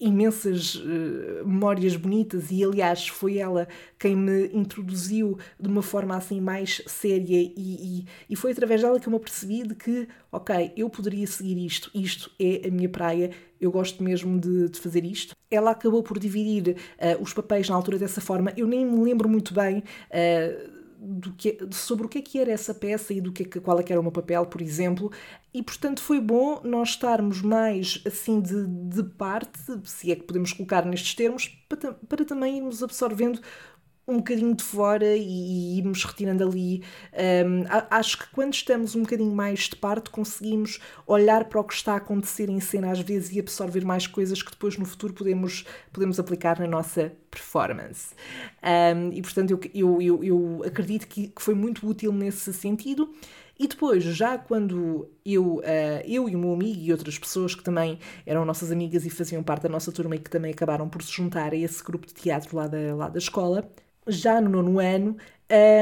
imensas 0.00 0.74
uh, 0.76 1.46
memórias 1.46 1.96
bonitas 1.96 2.50
e 2.50 2.62
aliás 2.62 3.08
foi 3.08 3.38
ela 3.38 3.66
quem 3.98 4.14
me 4.14 4.48
introduziu 4.52 5.38
de 5.58 5.68
uma 5.68 5.82
forma 5.82 6.16
assim 6.16 6.40
mais 6.40 6.82
séria 6.86 7.40
e, 7.40 7.52
e, 7.56 8.06
e, 8.28 8.36
foi 8.36 8.52
através 8.52 8.82
dela 8.82 9.00
que 9.00 9.08
eu 9.08 9.10
me 9.10 9.16
apercebi 9.16 9.62
de 9.62 9.74
que 9.74 10.06
ok, 10.30 10.72
eu 10.76 10.90
poderia 10.90 11.26
seguir 11.26 11.56
isto, 11.64 11.90
isto 11.94 12.30
é 12.38 12.68
a 12.68 12.70
minha 12.70 12.88
praia, 12.88 13.30
eu 13.60 13.70
gosto 13.70 14.02
mesmo 14.02 14.38
de, 14.38 14.68
de 14.68 14.78
fazer 14.78 15.04
isto. 15.04 15.34
Ela 15.50 15.70
acabou 15.70 16.02
por 16.02 16.18
dividir 16.18 16.76
uh, 16.76 17.22
os 17.22 17.32
papéis 17.32 17.68
na 17.68 17.74
altura 17.74 17.98
dessa 17.98 18.20
forma, 18.20 18.52
eu 18.56 18.66
nem 18.66 18.84
me 18.84 19.02
lembro 19.02 19.28
muito 19.28 19.54
bem 19.54 19.78
uh, 19.78 20.75
do 21.06 21.32
que, 21.34 21.58
sobre 21.70 22.04
o 22.06 22.08
que 22.08 22.18
é 22.18 22.22
que 22.22 22.38
era 22.38 22.50
essa 22.50 22.74
peça 22.74 23.14
e 23.14 23.20
do 23.20 23.32
que, 23.32 23.44
é 23.44 23.60
qual 23.60 23.78
é 23.78 23.82
que 23.82 23.92
era 23.92 24.00
o 24.00 24.02
meu 24.02 24.12
papel, 24.12 24.44
por 24.46 24.60
exemplo, 24.60 25.12
e 25.54 25.62
portanto 25.62 26.02
foi 26.02 26.20
bom 26.20 26.60
nós 26.64 26.90
estarmos 26.90 27.40
mais 27.40 28.02
assim 28.04 28.40
de, 28.40 28.66
de 28.66 29.04
parte, 29.04 29.58
se 29.84 30.10
é 30.10 30.16
que 30.16 30.24
podemos 30.24 30.52
colocar 30.52 30.84
nestes 30.84 31.14
termos, 31.14 31.48
para, 31.68 31.92
para 31.92 32.24
também 32.24 32.58
irmos 32.58 32.82
absorvendo 32.82 33.40
um 34.06 34.18
bocadinho 34.18 34.54
de 34.54 34.62
fora 34.62 35.16
e, 35.16 35.78
irmos 35.78 36.04
retirando 36.04 36.44
ali. 36.44 36.82
Um, 37.12 37.64
acho 37.90 38.18
que 38.18 38.30
quando 38.30 38.54
estamos 38.54 38.94
um 38.94 39.02
bocadinho 39.02 39.34
mais 39.34 39.60
de 39.60 39.76
parte, 39.76 40.10
conseguimos 40.10 40.78
olhar 41.06 41.44
para 41.46 41.60
o 41.60 41.64
que 41.64 41.74
está 41.74 41.94
a 41.94 41.96
acontecer 41.96 42.48
em 42.48 42.60
cena 42.60 42.92
às 42.92 43.00
vezes 43.00 43.32
e 43.32 43.40
absorver 43.40 43.84
mais 43.84 44.06
coisas 44.06 44.42
que 44.42 44.50
depois 44.50 44.78
no 44.78 44.84
futuro 44.84 45.12
podemos, 45.12 45.64
podemos 45.92 46.20
aplicar 46.20 46.58
na 46.60 46.66
nossa 46.66 47.12
performance. 47.30 48.14
Um, 48.62 49.12
e 49.12 49.20
portanto, 49.20 49.50
eu, 49.50 49.60
eu, 49.74 50.02
eu, 50.02 50.24
eu 50.24 50.62
acredito 50.64 51.06
que, 51.08 51.28
que 51.28 51.42
foi 51.42 51.54
muito 51.54 51.86
útil 51.86 52.12
nesse 52.12 52.52
sentido. 52.52 53.12
E 53.58 53.66
depois, 53.66 54.04
já 54.04 54.36
quando 54.36 55.08
eu, 55.24 55.56
uh, 55.56 55.62
eu 56.04 56.28
e 56.28 56.36
o 56.36 56.38
meu 56.38 56.52
amigo 56.52 56.78
e 56.78 56.92
outras 56.92 57.18
pessoas 57.18 57.54
que 57.54 57.64
também 57.64 57.98
eram 58.26 58.44
nossas 58.44 58.70
amigas 58.70 59.06
e 59.06 59.10
faziam 59.10 59.42
parte 59.42 59.62
da 59.62 59.68
nossa 59.70 59.90
turma 59.90 60.14
e 60.14 60.18
que 60.18 60.28
também 60.28 60.52
acabaram 60.52 60.86
por 60.90 61.02
se 61.02 61.10
juntar 61.10 61.52
a 61.52 61.56
esse 61.56 61.82
grupo 61.82 62.06
de 62.06 62.12
teatro 62.12 62.54
lá 62.54 62.66
da, 62.66 62.94
lá 62.94 63.08
da 63.08 63.18
escola, 63.18 63.66
já 64.06 64.40
no 64.40 64.50
nono 64.50 64.78
ano, 64.78 65.16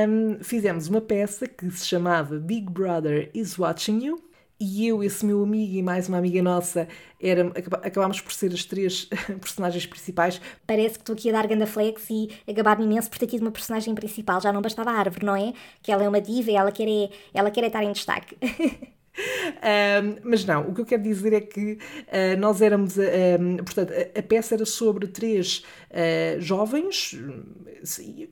um, 0.08 0.42
fizemos 0.42 0.88
uma 0.88 1.00
peça 1.00 1.46
que 1.46 1.70
se 1.70 1.86
chamava 1.86 2.38
Big 2.38 2.70
Brother 2.70 3.30
is 3.34 3.58
Watching 3.58 4.04
You. 4.04 4.22
E 4.60 4.86
eu, 4.86 5.02
esse 5.02 5.26
meu 5.26 5.42
amigo 5.42 5.74
e 5.74 5.82
mais 5.82 6.08
uma 6.08 6.16
amiga 6.16 6.40
nossa, 6.40 6.86
era, 7.20 7.52
acabámos 7.82 8.20
por 8.20 8.32
ser 8.32 8.52
as 8.52 8.64
três 8.64 9.06
personagens 9.40 9.84
principais. 9.84 10.40
Parece 10.66 10.94
que 10.94 11.00
estou 11.00 11.14
aqui 11.14 11.28
a 11.28 11.32
dar 11.32 11.46
ganda 11.48 11.66
flex 11.66 12.08
e 12.08 12.30
acabar-me 12.48 12.84
imenso 12.84 13.10
por 13.10 13.18
ter 13.18 13.26
tido 13.26 13.42
uma 13.42 13.50
personagem 13.50 13.94
principal. 13.94 14.40
Já 14.40 14.52
não 14.52 14.62
bastava 14.62 14.90
a 14.90 14.94
árvore, 14.94 15.26
não 15.26 15.34
é? 15.34 15.52
Que 15.82 15.90
ela 15.90 16.04
é 16.04 16.08
uma 16.08 16.20
diva 16.20 16.52
e 16.52 16.54
ela 16.54 16.70
quer, 16.70 16.88
é, 16.88 17.10
ela 17.34 17.50
quer 17.50 17.64
é 17.64 17.66
estar 17.66 17.82
em 17.82 17.92
destaque. 17.92 18.36
Um, 19.64 20.16
mas 20.24 20.44
não, 20.44 20.68
o 20.68 20.74
que 20.74 20.80
eu 20.80 20.84
quero 20.84 21.02
dizer 21.02 21.32
é 21.32 21.40
que 21.40 21.72
uh, 21.72 22.38
nós 22.38 22.60
éramos, 22.60 22.96
uh, 22.96 23.64
portanto, 23.64 23.92
a, 23.92 24.18
a, 24.18 24.22
peça 24.22 24.54
era 24.54 24.66
sobre 24.66 25.06
três 25.06 25.64
uh, 25.90 26.40
jovens, 26.40 27.18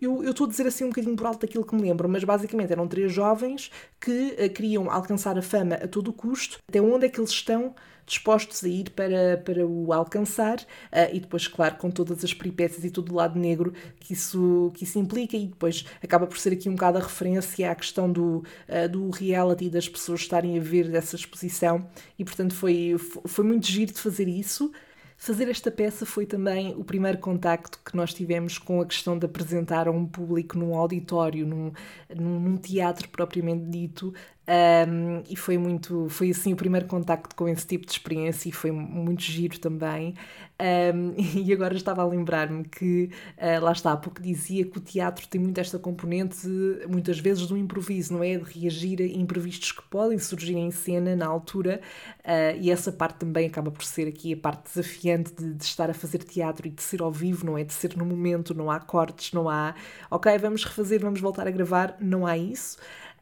eu, 0.01 0.23
eu 0.23 0.31
estou 0.31 0.47
a 0.47 0.51
dizer 0.51 0.67
assim 0.67 0.85
um 0.85 0.89
bocadinho 0.89 1.17
por 1.17 1.27
alto 1.27 1.41
daquilo 1.41 1.65
que 1.65 1.75
me 1.75 1.83
lembro, 1.83 2.09
mas 2.09 2.25
basicamente 2.25 2.73
eram 2.73 2.87
três 2.87 3.13
jovens 3.13 3.71
que 4.01 4.49
queriam 4.51 4.91
alcançar 4.91 5.39
a 5.39 5.43
fama 5.43 5.77
a 5.77 5.89
todo 5.89 6.13
custo, 6.13 6.59
até 6.69 6.81
onde 6.81 7.07
é 7.07 7.09
que 7.09 7.21
eles 7.21 7.31
estão 7.31 7.75
dispostos 8.07 8.65
a 8.65 8.69
ir 8.69 8.91
para, 8.91 9.41
para 9.45 9.67
o 9.67 9.93
alcançar 9.93 10.59
uh, 10.59 11.13
e 11.13 11.21
depois, 11.21 11.47
claro, 11.47 11.77
com 11.77 11.91
todas 11.91 12.25
as 12.25 12.35
peripécias 12.35 12.85
e 12.85 12.91
todo 12.91 13.13
o 13.13 13.15
lado 13.15 13.39
negro 13.39 13.73
que 14.01 14.13
isso, 14.13 14.71
que 14.75 14.85
isso 14.85 14.99
implica 14.99 15.37
e 15.37 15.47
depois 15.47 15.85
acaba 16.03 16.27
por 16.27 16.39
ser 16.39 16.53
aqui 16.53 16.69
um 16.69 16.75
bocado 16.75 16.99
a 16.99 17.01
referência 17.01 17.71
à 17.71 17.75
questão 17.75 18.11
do, 18.11 18.45
uh, 18.69 18.89
do 18.91 19.11
reality 19.11 19.69
das 19.69 19.89
pessoas 19.89 20.21
estarem 20.21 20.59
a 20.59 20.63
ver 20.63 20.89
dessa 20.89 21.17
exposição 21.17 21.87
e 22.19 22.25
portanto 22.25 22.55
foi, 22.55 22.97
foi 22.99 23.45
muito 23.45 23.67
giro 23.67 23.93
de 23.93 24.01
fazer 24.01 24.29
isso. 24.29 24.73
Fazer 25.23 25.49
esta 25.49 25.71
peça 25.71 26.05
foi 26.05 26.27
também 26.27 26.75
o 26.77 26.83
primeiro 26.83 27.17
contacto 27.19 27.79
que 27.85 27.97
nós 27.97 28.13
tivemos 28.13 28.59
com 28.59 28.81
a 28.81 28.85
questão 28.85 29.17
de 29.17 29.25
apresentar 29.25 29.87
a 29.87 29.91
um 29.93 30.05
público 30.05 30.59
num 30.59 30.75
auditório, 30.77 31.47
num, 31.47 31.73
num 32.13 32.57
teatro 32.57 33.09
propriamente 33.09 33.67
dito, 33.67 34.13
um, 34.49 35.23
e 35.31 35.37
foi 35.37 35.57
muito, 35.57 36.09
foi 36.09 36.31
assim 36.31 36.53
o 36.53 36.57
primeiro 36.57 36.87
contacto 36.87 37.35
com 37.37 37.49
esse 37.49 37.65
tipo 37.65 37.87
de 37.87 37.93
experiência 37.93 38.49
e 38.49 38.53
foi 38.53 38.73
muito 38.73 39.23
giro 39.23 39.59
também. 39.59 40.15
Um, 40.61 41.15
e 41.41 41.53
agora 41.53 41.75
estava 41.75 42.03
a 42.03 42.07
lembrar-me 42.07 42.65
que, 42.65 43.11
uh, 43.39 43.63
lá 43.63 43.73
está, 43.73 43.93
há 43.93 43.97
pouco 43.97 44.21
dizia 44.21 44.65
que 44.65 44.79
o 44.79 44.81
teatro 44.81 45.27
tem 45.29 45.41
muito 45.41 45.59
esta 45.59 45.79
componente, 45.79 46.47
muitas 46.89 47.21
vezes, 47.21 47.47
do 47.47 47.57
improviso, 47.57 48.15
não 48.15 48.23
é? 48.23 48.37
De 48.37 48.45
reagir 48.45 49.01
a 49.01 49.05
imprevistos 49.05 49.73
que 49.73 49.83
podem 49.83 50.19
surgir 50.19 50.57
em 50.57 50.71
cena 50.73 51.15
na 51.15 51.27
altura, 51.27 51.81
uh, 52.21 52.59
e 52.61 52.71
essa 52.71 52.91
parte 52.91 53.19
também 53.19 53.47
acaba 53.47 53.71
por 53.71 53.85
ser 53.85 54.09
aqui 54.09 54.33
a 54.33 54.37
parte 54.37 54.65
desafiante 54.75 55.33
de, 55.35 55.55
de, 55.55 55.65
estar 55.65 55.89
a 55.89 55.95
fazer 55.95 56.19
teatro 56.19 56.67
e 56.67 56.71
de 56.71 56.83
ser 56.83 57.01
ao 57.01 57.13
vivo, 57.13 57.47
não 57.47 57.57
é? 57.57 57.63
De 57.65 57.73
ser 57.73 57.97
no 57.97 58.05
momento, 58.05 58.55
não 58.55 58.71
há 58.71 58.81
cortes, 58.81 59.33
não 59.33 59.49
há, 59.49 59.75
ok, 60.11 60.37
vamos 60.39 60.65
refazer, 60.65 61.01
vamos 61.01 61.21
voltar 61.21 61.47
a 61.47 61.51
gravar, 61.51 61.97
não 62.01 62.27
há 62.27 62.37
isso. 62.37 62.77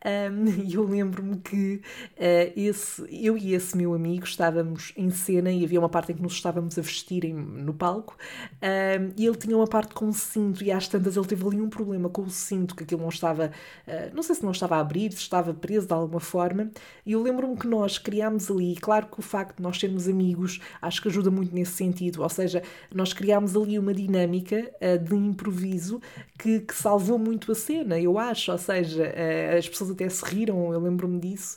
Um, 0.04 0.47
e 0.64 0.75
eu 0.75 0.85
lembro-me 0.85 1.37
que 1.37 1.83
uh, 2.16 2.52
esse, 2.57 3.04
eu 3.11 3.37
e 3.37 3.54
esse 3.54 3.76
meu 3.76 3.92
amigo 3.92 4.25
estávamos 4.25 4.92
em 4.97 5.11
cena 5.11 5.50
e 5.52 5.62
havia 5.64 5.78
uma 5.78 5.88
parte 5.88 6.12
em 6.12 6.14
que 6.14 6.23
nos 6.23 6.33
estávamos 6.33 6.78
a 6.78 6.83
vestir 6.83 7.25
em, 7.25 7.35
no 7.35 7.75
palco 7.75 8.16
um, 8.62 9.12
e 9.16 9.26
ele 9.26 9.37
tinha 9.37 9.57
uma 9.57 9.66
parte 9.66 9.92
com 9.92 10.09
o 10.09 10.12
cinto 10.12 10.64
e 10.64 10.73
às 10.73 10.88
tantas 10.88 11.16
ele 11.16 11.26
teve 11.26 11.47
ali 11.47 11.61
um 11.61 11.69
problema 11.69 12.09
com 12.09 12.23
o 12.23 12.30
cinto, 12.30 12.75
que 12.75 12.85
aquilo 12.85 13.02
não 13.02 13.11
estava, 13.11 13.50
uh, 13.87 14.14
não 14.14 14.23
sei 14.23 14.35
se 14.37 14.42
não 14.42 14.52
estava 14.52 14.76
a 14.76 14.80
abrir, 14.80 15.12
se 15.12 15.19
estava 15.19 15.52
preso 15.52 15.87
de 15.87 15.92
alguma 15.92 16.21
forma 16.21 16.71
e 17.04 17.12
eu 17.12 17.23
lembro-me 17.23 17.57
que 17.57 17.66
nós 17.66 17.99
criámos 17.99 18.50
ali, 18.50 18.76
claro 18.76 19.07
que 19.07 19.19
o 19.19 19.23
facto 19.23 19.57
de 19.59 19.62
nós 19.62 19.78
sermos 19.78 20.09
amigos 20.09 20.61
acho 20.80 21.02
que 21.02 21.09
ajuda 21.09 21.30
muito 21.30 21.54
nesse 21.54 21.73
sentido, 21.73 22.23
ou 22.23 22.28
seja, 22.28 22.62
nós 22.95 23.12
criámos 23.12 23.54
ali 23.54 23.78
uma 23.78 23.92
dinâmica 23.92 24.71
uh, 24.80 24.99
de 24.99 25.14
improviso 25.14 26.00
que, 26.38 26.61
que, 26.61 26.75
salvou 26.75 27.19
muito 27.19 27.52
a 27.52 27.54
cena, 27.54 28.00
eu 28.00 28.19
acho, 28.19 28.50
ou 28.50 28.57
seja, 28.57 29.12
as 29.59 29.69
pessoas 29.69 29.89
até 29.92 30.09
se 30.09 30.25
riram, 30.25 30.73
eu 30.73 30.80
lembro-me 30.80 31.18
disso, 31.18 31.56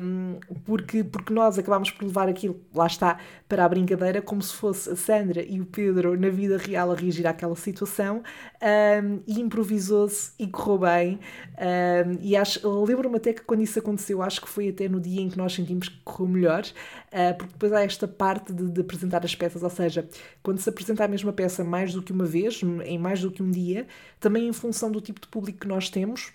um, 0.00 0.38
porque, 0.64 1.04
porque 1.04 1.32
nós 1.32 1.58
acabámos 1.58 1.90
por 1.90 2.04
levar 2.04 2.28
aquilo, 2.28 2.60
lá 2.74 2.86
está, 2.86 3.18
para 3.48 3.64
a 3.64 3.68
brincadeira, 3.68 4.20
como 4.22 4.42
se 4.42 4.54
fosse 4.54 4.90
a 4.90 4.96
Sandra 4.96 5.42
e 5.42 5.60
o 5.60 5.66
Pedro 5.66 6.18
na 6.18 6.28
vida 6.28 6.56
real 6.56 6.92
a 6.92 6.94
reagir 6.94 7.26
àquela 7.26 7.56
situação, 7.56 8.22
um, 8.62 9.20
e 9.26 9.40
improvisou-se 9.40 10.32
e 10.38 10.46
correu 10.46 10.78
bem. 10.78 11.20
Um, 11.56 12.18
e 12.20 12.36
acho, 12.36 12.68
lembro-me 12.84 13.16
até 13.16 13.32
que 13.32 13.42
quando 13.42 13.62
isso 13.62 13.78
aconteceu, 13.78 14.22
acho 14.22 14.40
que 14.40 14.48
foi 14.48 14.68
até 14.68 14.88
no 14.88 15.00
dia 15.00 15.20
em 15.20 15.28
que 15.28 15.38
nós 15.38 15.52
sentimos 15.52 15.88
que 15.88 15.98
correu 16.04 16.28
melhor, 16.28 16.62
uh, 16.62 17.36
porque 17.36 17.52
depois 17.52 17.72
há 17.72 17.84
esta 17.84 18.08
parte 18.08 18.52
de, 18.52 18.70
de 18.70 18.80
apresentar 18.80 19.24
as 19.24 19.34
peças, 19.34 19.62
ou 19.62 19.70
seja, 19.70 20.08
quando 20.42 20.58
se 20.58 20.68
apresenta 20.68 21.04
a 21.04 21.08
mesma 21.08 21.32
peça 21.32 21.62
mais 21.64 21.92
do 21.92 22.02
que 22.02 22.12
uma 22.12 22.24
vez, 22.24 22.60
em 22.84 22.98
mais 22.98 23.20
do 23.20 23.30
que 23.30 23.42
um 23.42 23.50
dia, 23.50 23.86
também 24.20 24.48
em 24.48 24.52
função 24.52 24.90
do 24.90 25.00
tipo 25.00 25.20
de 25.20 25.28
público 25.28 25.60
que 25.60 25.68
nós 25.68 25.88
temos, 25.88 26.32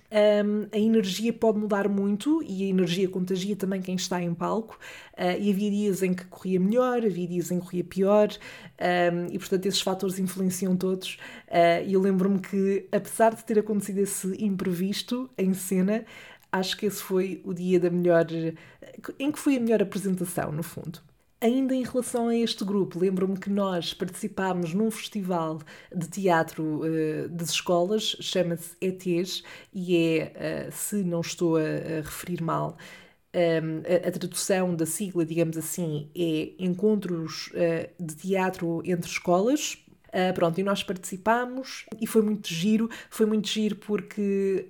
a 0.72 0.77
energia 0.77 1.34
pode 1.34 1.58
mudar 1.58 1.89
muito 1.89 2.42
e 2.44 2.63
a 2.63 2.68
energia 2.68 3.10
contagia 3.10 3.56
também 3.56 3.82
quem 3.82 3.96
está 3.96 4.22
em 4.22 4.34
palco. 4.34 4.77
Uh, 5.13 5.39
e 5.39 5.51
havia 5.51 5.70
dias 5.70 6.01
em 6.01 6.12
que 6.12 6.25
corria 6.25 6.60
melhor, 6.60 7.06
havia 7.06 7.27
dias 7.27 7.51
em 7.51 7.60
que 7.60 7.65
corria 7.65 7.84
pior, 7.84 8.30
um, 8.32 9.27
e 9.32 9.38
portanto 9.38 9.68
esses 9.68 9.80
fatores 9.80 10.18
influenciam 10.18 10.75
todos. 10.75 11.20
Uh, 11.50 11.86
e 11.86 11.94
eu 11.94 12.01
lembro-me 12.13 12.39
que, 12.39 12.88
apesar 12.91 13.34
de 13.34 13.43
ter 13.43 13.60
acontecido 13.60 13.98
esse 13.98 14.43
imprevisto 14.43 15.29
em 15.38 15.53
cena, 15.53 16.05
acho 16.51 16.77
que 16.77 16.86
esse 16.86 17.01
foi 17.01 17.41
o 17.43 17.53
dia 17.53 17.79
da 17.79 17.89
melhor. 17.89 18.27
em 19.20 19.32
que 19.32 19.39
foi 19.39 19.58
a 19.58 19.60
melhor 19.60 19.82
apresentação, 19.82 20.51
no 20.51 20.63
fundo. 20.63 21.00
Ainda 21.41 21.75
em 21.75 21.84
relação 21.84 22.29
a 22.29 22.36
este 22.36 22.63
grupo, 22.63 22.98
lembro-me 22.98 23.38
que 23.38 23.50
nós 23.50 23.93
participámos 23.93 24.74
num 24.74 24.89
festival 24.89 25.60
de 25.93 26.08
teatro 26.08 26.82
uh, 26.86 27.27
das 27.27 27.50
escolas, 27.50 28.15
chama-se 28.22 28.77
ETs, 28.79 29.43
e 29.74 29.98
é, 29.98 30.70
uh, 30.70 30.72
se 30.72 31.03
não 31.03 31.20
estou 31.20 31.58
a, 31.58 31.62
a 31.62 32.01
referir 32.01 32.41
mal, 32.41 32.77
um, 33.34 33.39
ehm, 33.39 33.84
a, 34.05 34.08
a, 34.08 34.12
tradução 34.12 34.74
da 34.74 34.86
sigla, 34.86 35.25
digamos 35.25 35.58
assim, 35.58 36.10
é 36.15 36.53
Encontros 36.60 37.48
uh, 37.48 37.89
de 38.01 38.15
Teatro 38.15 38.82
entre 38.86 39.10
Escolas, 39.10 39.83
Uh, 40.13 40.32
pronto, 40.34 40.60
e 40.60 40.63
nós 40.63 40.84
participámos 40.84 41.86
e 42.00 42.05
foi 42.05 42.22
muito 42.22 42.48
giro, 42.48 42.88
foi 43.10 43.25
muito 43.25 43.48
giro 43.48 43.75
porque 43.77 44.67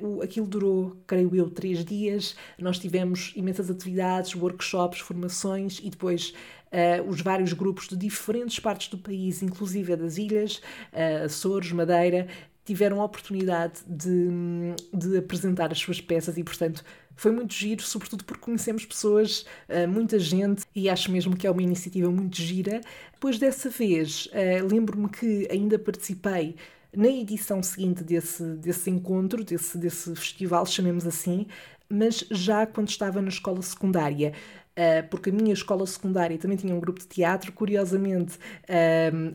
uh, 0.00 0.06
o, 0.06 0.22
aquilo 0.22 0.46
durou, 0.46 0.96
creio 1.06 1.36
eu, 1.36 1.50
três 1.50 1.84
dias. 1.84 2.34
Nós 2.58 2.78
tivemos 2.78 3.32
imensas 3.36 3.70
atividades, 3.70 4.34
workshops, 4.34 5.00
formações 5.00 5.80
e 5.82 5.90
depois 5.90 6.32
Uh, 6.66 7.08
os 7.08 7.20
vários 7.20 7.52
grupos 7.52 7.86
de 7.86 7.96
diferentes 7.96 8.58
partes 8.58 8.88
do 8.88 8.98
país, 8.98 9.40
inclusive 9.40 9.94
das 9.94 10.18
ilhas, 10.18 10.56
uh, 10.92 11.24
Açores, 11.24 11.70
Madeira, 11.70 12.26
tiveram 12.66 13.00
a 13.00 13.04
oportunidade 13.04 13.80
de, 13.86 14.74
de 14.92 15.16
apresentar 15.16 15.70
as 15.70 15.78
suas 15.78 16.00
peças 16.00 16.36
e, 16.36 16.42
portanto, 16.42 16.84
foi 17.16 17.32
muito 17.32 17.54
giro, 17.54 17.82
sobretudo 17.82 18.24
porque 18.24 18.42
conhecemos 18.42 18.84
pessoas, 18.84 19.46
eh, 19.68 19.86
muita 19.86 20.18
gente, 20.18 20.64
e 20.74 20.88
acho 20.88 21.10
mesmo 21.10 21.34
que 21.36 21.46
é 21.46 21.50
uma 21.50 21.62
iniciativa 21.62 22.10
muito 22.10 22.36
gira. 22.36 22.80
Depois 23.12 23.38
dessa 23.38 23.70
vez, 23.70 24.28
eh, 24.32 24.60
lembro-me 24.62 25.08
que 25.08 25.48
ainda 25.50 25.78
participei 25.78 26.56
na 26.94 27.08
edição 27.08 27.62
seguinte 27.62 28.04
desse, 28.04 28.42
desse 28.56 28.90
encontro, 28.90 29.42
desse, 29.44 29.76
desse 29.78 30.14
festival, 30.14 30.66
chamemos 30.66 31.06
assim, 31.06 31.46
mas 31.88 32.24
já 32.30 32.66
quando 32.66 32.88
estava 32.88 33.20
na 33.22 33.28
escola 33.28 33.62
secundária. 33.62 34.32
Uh, 34.78 35.08
porque 35.08 35.30
a 35.30 35.32
minha 35.32 35.54
escola 35.54 35.86
secundária 35.86 36.36
também 36.36 36.56
tinha 36.56 36.74
um 36.74 36.80
grupo 36.80 37.00
de 37.00 37.06
teatro. 37.06 37.50
Curiosamente, 37.52 38.38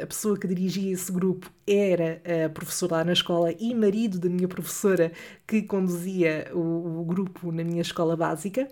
a 0.02 0.06
pessoa 0.06 0.38
que 0.38 0.48
dirigia 0.48 0.94
esse 0.94 1.12
grupo 1.12 1.50
era 1.66 2.22
a 2.46 2.50
professora 2.50 2.98
lá 2.98 3.04
na 3.04 3.14
escola 3.14 3.52
e 3.60 3.74
marido 3.74 4.20
da 4.20 4.30
minha 4.30 4.48
professora 4.48 5.12
que 5.48 5.64
conduzia 5.64 6.52
o 6.54 7.04
grupo 7.06 7.52
na 7.52 7.64
minha 7.64 7.82
escola 7.82 8.16
básica. 8.16 8.68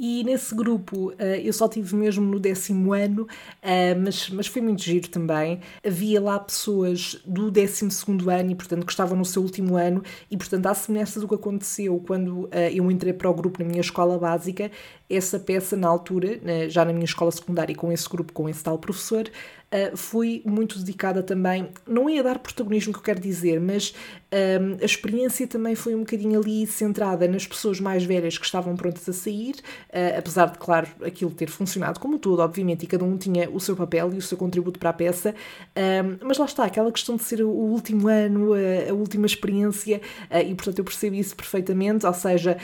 E 0.00 0.22
nesse 0.22 0.54
grupo 0.54 1.10
uh, 1.10 1.14
eu 1.42 1.52
só 1.52 1.66
tive 1.66 1.96
mesmo 1.96 2.24
no 2.24 2.38
décimo 2.38 2.92
ano, 2.92 3.22
uh, 3.22 4.00
mas, 4.00 4.30
mas 4.30 4.46
foi 4.46 4.62
muito 4.62 4.80
giro 4.80 5.08
também. 5.08 5.60
Havia 5.84 6.20
lá 6.20 6.38
pessoas 6.38 7.20
do 7.26 7.50
décimo 7.50 7.90
segundo 7.90 8.30
ano 8.30 8.52
e, 8.52 8.54
portanto, 8.54 8.86
que 8.86 8.92
estavam 8.92 9.18
no 9.18 9.24
seu 9.24 9.42
último 9.42 9.76
ano, 9.76 10.02
e, 10.30 10.36
portanto, 10.36 10.66
à 10.66 10.74
semelhança 10.74 11.18
do 11.18 11.26
que 11.26 11.34
aconteceu 11.34 12.00
quando 12.06 12.44
uh, 12.44 12.50
eu 12.72 12.88
entrei 12.90 13.12
para 13.12 13.28
o 13.28 13.34
grupo 13.34 13.60
na 13.60 13.68
minha 13.68 13.80
escola 13.80 14.16
básica, 14.16 14.70
essa 15.10 15.38
peça, 15.38 15.76
na 15.76 15.88
altura, 15.88 16.38
já 16.68 16.84
na 16.84 16.92
minha 16.92 17.06
escola 17.06 17.30
secundária, 17.30 17.74
com 17.74 17.90
esse 17.90 18.06
grupo, 18.06 18.30
com 18.30 18.46
esse 18.46 18.62
tal 18.62 18.78
professor, 18.78 19.28
uh, 19.72 20.48
muito 20.48 20.78
dedicada 20.78 21.22
também, 21.22 21.68
não 21.86 22.08
ia 22.08 22.22
dar 22.22 22.38
protagonismo 22.38 22.92
que 22.92 22.98
eu 22.98 23.02
quero 23.02 23.20
dizer, 23.20 23.60
mas 23.60 23.94
um, 24.32 24.82
a 24.82 24.84
experiência 24.84 25.46
também 25.46 25.74
foi 25.74 25.94
um 25.94 26.00
bocadinho 26.00 26.40
ali 26.40 26.66
centrada 26.66 27.26
nas 27.26 27.46
pessoas 27.46 27.80
mais 27.80 28.04
velhas 28.04 28.36
que 28.36 28.44
estavam 28.44 28.76
prontas 28.76 29.08
a 29.08 29.12
sair, 29.12 29.56
uh, 29.90 30.18
apesar 30.18 30.46
de, 30.50 30.58
claro, 30.58 30.88
aquilo 31.02 31.30
ter 31.30 31.48
funcionado 31.48 32.00
como 32.00 32.18
tudo, 32.18 32.42
obviamente, 32.42 32.82
e 32.84 32.86
cada 32.86 33.04
um 33.04 33.16
tinha 33.16 33.48
o 33.50 33.60
seu 33.60 33.76
papel 33.76 34.12
e 34.12 34.18
o 34.18 34.22
seu 34.22 34.36
contributo 34.36 34.78
para 34.78 34.90
a 34.90 34.92
peça, 34.92 35.34
um, 35.76 36.26
mas 36.26 36.38
lá 36.38 36.46
está, 36.46 36.64
aquela 36.64 36.92
questão 36.92 37.16
de 37.16 37.22
ser 37.22 37.42
o 37.42 37.48
último 37.48 38.08
ano, 38.08 38.52
a, 38.52 38.90
a 38.90 38.94
última 38.94 39.26
experiência, 39.26 40.00
uh, 40.30 40.38
e 40.38 40.54
portanto 40.54 40.78
eu 40.78 40.84
percebo 40.84 41.16
isso 41.16 41.34
perfeitamente, 41.34 42.06
ou 42.06 42.14
seja, 42.14 42.56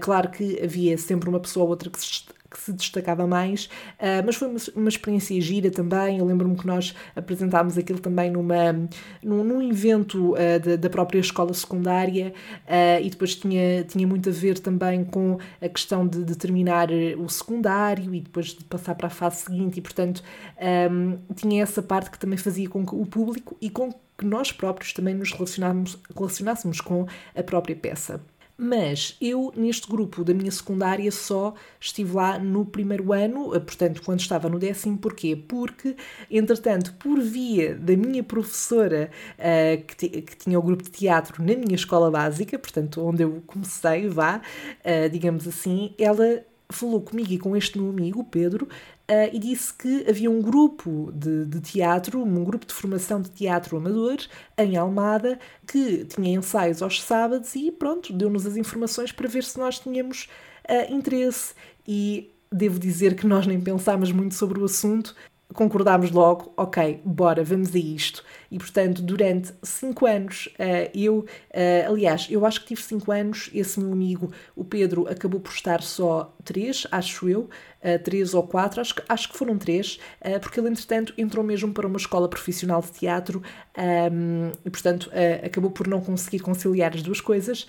claro 0.00 0.30
que 0.30 0.60
havia 0.62 0.96
sempre 0.98 1.28
uma 1.28 1.40
pessoa 1.40 1.64
ou 1.64 1.70
outra 1.70 1.90
que 1.90 1.98
se 1.98 2.06
que 2.50 2.58
se 2.58 2.72
destacava 2.72 3.26
mais, 3.26 3.66
uh, 4.00 4.24
mas 4.24 4.36
foi 4.36 4.48
uma, 4.48 4.58
uma, 4.74 4.88
experiência 4.88 5.38
gira 5.40 5.70
também. 5.70 6.18
Eu 6.18 6.24
lembro-me 6.24 6.56
que 6.56 6.66
nós 6.66 6.94
apresentámos 7.14 7.76
aquilo 7.76 7.98
também 7.98 8.30
numa, 8.30 8.72
num, 9.22 9.44
num 9.44 9.62
evento 9.62 10.32
uh, 10.32 10.60
da, 10.64 10.76
da, 10.76 10.90
própria 10.90 11.20
escola 11.20 11.52
secundária 11.52 12.32
uh, 12.66 13.04
e 13.04 13.10
depois 13.10 13.34
tinha, 13.34 13.84
tinha 13.84 14.06
muito 14.06 14.28
a 14.28 14.32
ver 14.32 14.58
também 14.58 15.04
com 15.04 15.38
a 15.60 15.68
questão 15.68 16.06
de, 16.06 16.24
de, 16.24 16.36
terminar 16.36 16.88
o 17.18 17.28
secundário 17.28 18.14
e 18.14 18.20
depois 18.20 18.46
de 18.48 18.64
passar 18.64 18.94
para 18.94 19.08
a 19.08 19.10
fase 19.10 19.42
seguinte, 19.42 19.78
e 19.78 19.82
portanto 19.82 20.22
um, 20.90 21.18
tinha 21.34 21.62
essa 21.62 21.82
parte 21.82 22.10
que 22.10 22.18
também 22.18 22.38
fazia 22.38 22.68
com 22.68 22.86
que 22.86 22.94
o 22.94 23.04
público 23.04 23.56
e 23.60 23.68
com 23.68 23.92
que 24.16 24.24
nós 24.24 24.50
próprios 24.50 24.92
também 24.92 25.14
nos 25.14 25.32
relacionássemos 25.32 26.80
com 26.80 27.06
a 27.36 27.42
própria 27.42 27.76
peça. 27.76 28.20
Mas 28.60 29.16
eu, 29.20 29.52
neste 29.56 29.88
grupo 29.88 30.24
da 30.24 30.34
minha 30.34 30.50
secundária, 30.50 31.12
só 31.12 31.54
estive 31.80 32.12
lá 32.12 32.40
no 32.40 32.66
primeiro 32.66 33.12
ano, 33.12 33.54
eh, 33.54 33.60
portanto, 33.60 34.02
quando 34.04 34.18
estava 34.18 34.48
no 34.48 34.58
décimo. 34.58 34.98
Porquê? 34.98 35.36
Porque, 35.36 35.94
entretanto, 36.28 36.92
por 36.94 37.20
via 37.20 37.76
da 37.76 37.96
minha 37.96 38.24
professora 38.24 39.12
uh, 39.38 39.84
que, 39.84 40.22
que, 40.22 40.36
tinha 40.36 40.58
o 40.58 40.62
grupo 40.62 40.82
de 40.82 40.90
teatro 40.90 41.40
na 41.40 41.54
minha 41.54 41.76
escola 41.76 42.10
básica, 42.10 42.58
portanto, 42.58 43.00
onde 43.00 43.22
eu 43.22 43.40
comecei, 43.46 44.08
vá, 44.08 44.40
uh, 44.40 45.08
digamos 45.08 45.46
assim, 45.46 45.94
ela 45.96 46.44
falou 46.68 47.00
comigo 47.00 47.32
e 47.32 47.38
com 47.38 47.56
este 47.56 47.78
meu 47.78 47.90
amigo, 47.90 48.24
Pedro, 48.24 48.68
uh, 49.10 49.30
e 49.32 49.38
disse 49.38 49.72
que 49.72 50.04
havia 50.08 50.30
um 50.30 50.40
grupo 50.40 51.10
de, 51.12 51.46
de, 51.46 51.60
teatro, 51.60 52.22
um 52.22 52.44
grupo 52.44 52.66
de 52.66 52.74
formação 52.74 53.20
de 53.20 53.30
teatro 53.30 53.76
amador 53.76 54.18
em 54.56 54.76
Almada, 54.76 55.38
que 55.66 56.04
tinha 56.04 56.36
ensaios 56.36 56.82
aos 56.82 57.02
sábados 57.02 57.54
e 57.54 57.70
pronto, 57.72 58.12
deu-nos 58.12 58.46
as 58.46 58.56
informações 58.56 59.12
para 59.12 59.28
ver 59.28 59.44
se 59.44 59.58
nós 59.58 59.78
tínhamos 59.78 60.28
uh, 60.68 60.92
interesse. 60.92 61.54
E 61.86 62.30
devo 62.52 62.78
dizer 62.78 63.14
que 63.14 63.26
nós 63.26 63.46
nem 63.46 63.60
pensámos 63.60 64.12
muito 64.12 64.34
sobre 64.34 64.60
o 64.60 64.64
assunto, 64.64 65.14
concordámos 65.54 66.10
logo, 66.10 66.52
ok, 66.56 67.00
bora, 67.04 67.42
vamos 67.42 67.74
a 67.74 67.78
isto. 67.78 68.22
E 68.50 68.58
portanto, 68.58 69.00
durante 69.02 69.52
cinco 69.62 70.06
anos, 70.06 70.48
uh, 70.58 70.90
eu, 70.94 71.20
uh, 71.20 71.90
aliás, 71.90 72.26
eu 72.30 72.44
acho 72.44 72.60
que 72.60 72.68
tive 72.68 72.82
cinco 72.82 73.10
anos, 73.10 73.50
esse 73.54 73.80
meu 73.80 73.92
amigo, 73.92 74.30
o 74.54 74.62
Pedro, 74.62 75.08
acabou 75.08 75.40
por 75.40 75.52
estar 75.52 75.82
só 75.82 76.34
três, 76.44 76.86
acho 76.92 77.28
eu, 77.28 77.40
uh, 77.82 78.02
três 78.04 78.34
ou 78.34 78.42
quatro, 78.42 78.80
acho 78.80 78.94
que, 78.94 79.02
acho 79.08 79.30
que 79.30 79.38
foram 79.38 79.56
três, 79.56 79.98
porque 80.42 80.60
ele, 80.60 80.68
entretanto, 80.68 81.14
entrou 81.16 81.44
mesmo 81.44 81.72
para 81.72 81.86
uma 81.86 81.96
escola 81.96 82.28
profissional 82.28 82.80
de 82.82 82.90
teatro 82.90 83.42
ehm, 83.76 84.50
e, 84.64 84.70
portanto, 84.70 85.10
acabou 85.44 85.70
por 85.70 85.86
não 85.86 86.00
conseguir 86.00 86.40
conciliar 86.40 86.94
as 86.94 87.02
duas 87.02 87.20
coisas, 87.20 87.66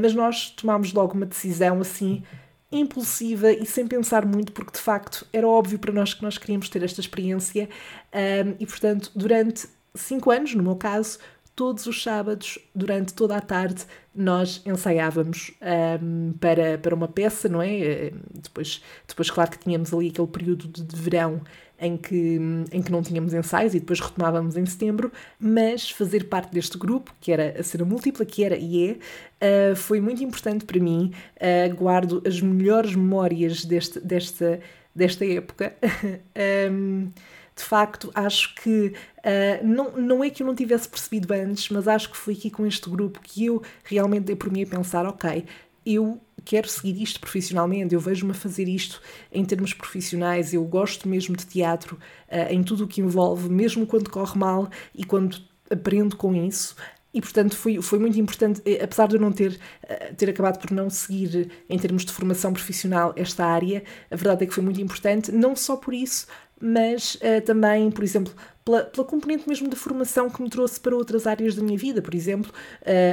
mas 0.00 0.14
nós 0.14 0.50
tomámos 0.50 0.92
logo 0.92 1.14
uma 1.14 1.26
decisão 1.26 1.80
assim 1.80 2.22
impulsiva 2.70 3.50
e 3.52 3.64
sem 3.64 3.86
pensar 3.86 4.26
muito, 4.26 4.52
porque 4.52 4.72
de 4.72 4.78
facto 4.78 5.26
era 5.32 5.48
óbvio 5.48 5.78
para 5.78 5.92
nós 5.92 6.12
que 6.12 6.22
nós 6.22 6.36
queríamos 6.36 6.68
ter 6.68 6.82
esta 6.82 7.00
experiência 7.00 7.68
um, 8.12 8.54
e, 8.60 8.66
portanto, 8.66 9.10
durante 9.14 9.66
cinco 9.94 10.30
anos, 10.30 10.54
no 10.54 10.62
meu 10.62 10.76
caso, 10.76 11.18
todos 11.56 11.86
os 11.86 12.02
sábados, 12.02 12.58
durante 12.72 13.12
toda 13.14 13.36
a 13.36 13.40
tarde, 13.40 13.84
nós 14.14 14.62
ensaiávamos 14.64 15.52
um, 16.00 16.32
para, 16.34 16.78
para 16.78 16.94
uma 16.94 17.08
peça, 17.08 17.48
não 17.48 17.60
é? 17.60 18.12
Depois, 18.32 18.80
depois, 19.06 19.28
claro 19.28 19.50
que 19.50 19.58
tínhamos 19.58 19.92
ali 19.92 20.08
aquele 20.08 20.28
período 20.28 20.68
de, 20.68 20.84
de 20.84 20.96
verão 20.96 21.40
em 21.80 21.96
que, 21.96 22.38
em 22.72 22.82
que 22.82 22.90
não 22.90 23.02
tínhamos 23.02 23.32
ensaios 23.32 23.74
e 23.74 23.80
depois 23.80 24.00
retomávamos 24.00 24.56
em 24.56 24.66
setembro, 24.66 25.12
mas 25.38 25.90
fazer 25.90 26.24
parte 26.24 26.52
deste 26.52 26.76
grupo, 26.76 27.14
que 27.20 27.30
era 27.30 27.54
a 27.58 27.62
cena 27.62 27.84
múltipla, 27.84 28.24
que 28.24 28.44
era 28.44 28.56
e 28.56 28.98
é, 29.40 29.72
uh, 29.72 29.76
foi 29.76 30.00
muito 30.00 30.22
importante 30.22 30.64
para 30.64 30.80
mim. 30.80 31.12
Uh, 31.36 31.74
guardo 31.74 32.22
as 32.26 32.40
melhores 32.40 32.94
memórias 32.94 33.64
deste, 33.64 34.00
desta, 34.00 34.60
desta 34.94 35.24
época. 35.24 35.74
um, 36.70 37.10
de 37.58 37.64
facto, 37.64 38.10
acho 38.14 38.54
que 38.54 38.92
uh, 39.18 39.66
não, 39.66 39.90
não 39.92 40.24
é 40.24 40.30
que 40.30 40.42
eu 40.42 40.46
não 40.46 40.54
tivesse 40.54 40.88
percebido 40.88 41.32
antes, 41.32 41.68
mas 41.70 41.88
acho 41.88 42.10
que 42.10 42.16
foi 42.16 42.34
aqui 42.34 42.50
com 42.50 42.64
este 42.64 42.88
grupo 42.88 43.20
que 43.20 43.46
eu 43.46 43.60
realmente 43.82 44.24
dei 44.24 44.36
por 44.36 44.50
mim 44.50 44.62
a 44.62 44.66
pensar: 44.66 45.04
ok, 45.06 45.44
eu 45.88 46.20
quero 46.44 46.68
seguir 46.68 47.02
isto 47.02 47.18
profissionalmente, 47.18 47.94
eu 47.94 48.00
vejo-me 48.00 48.32
a 48.32 48.34
fazer 48.34 48.68
isto 48.68 49.00
em 49.32 49.44
termos 49.44 49.72
profissionais, 49.72 50.52
eu 50.52 50.64
gosto 50.64 51.08
mesmo 51.08 51.36
de 51.36 51.46
teatro 51.46 51.96
uh, 52.28 52.52
em 52.52 52.62
tudo 52.62 52.84
o 52.84 52.88
que 52.88 53.00
envolve, 53.00 53.48
mesmo 53.48 53.86
quando 53.86 54.10
corre 54.10 54.38
mal 54.38 54.68
e 54.94 55.04
quando 55.04 55.38
aprendo 55.70 56.16
com 56.16 56.34
isso. 56.34 56.76
E, 57.12 57.20
portanto, 57.22 57.56
foi, 57.56 57.80
foi 57.80 57.98
muito 57.98 58.20
importante, 58.20 58.60
eh, 58.66 58.84
apesar 58.84 59.08
de 59.08 59.16
eu 59.16 59.20
não 59.20 59.32
ter, 59.32 59.58
eh, 59.82 60.12
ter 60.12 60.28
acabado 60.28 60.58
por 60.60 60.70
não 60.70 60.90
seguir, 60.90 61.50
em 61.68 61.78
termos 61.78 62.04
de 62.04 62.12
formação 62.12 62.52
profissional, 62.52 63.14
esta 63.16 63.46
área, 63.46 63.82
a 64.10 64.14
verdade 64.14 64.44
é 64.44 64.46
que 64.46 64.52
foi 64.52 64.62
muito 64.62 64.80
importante, 64.80 65.32
não 65.32 65.56
só 65.56 65.76
por 65.76 65.94
isso, 65.94 66.26
mas 66.60 67.16
uh, 67.16 67.40
também, 67.44 67.90
por 67.90 68.02
exemplo, 68.04 68.32
pela, 68.64 68.84
pela 68.84 69.06
componente 69.06 69.48
mesmo 69.48 69.68
da 69.68 69.76
formação 69.76 70.28
que 70.28 70.42
me 70.42 70.50
trouxe 70.50 70.78
para 70.78 70.94
outras 70.94 71.26
áreas 71.26 71.54
da 71.54 71.62
minha 71.62 71.78
vida, 71.78 72.02
por 72.02 72.14
exemplo, 72.14 72.52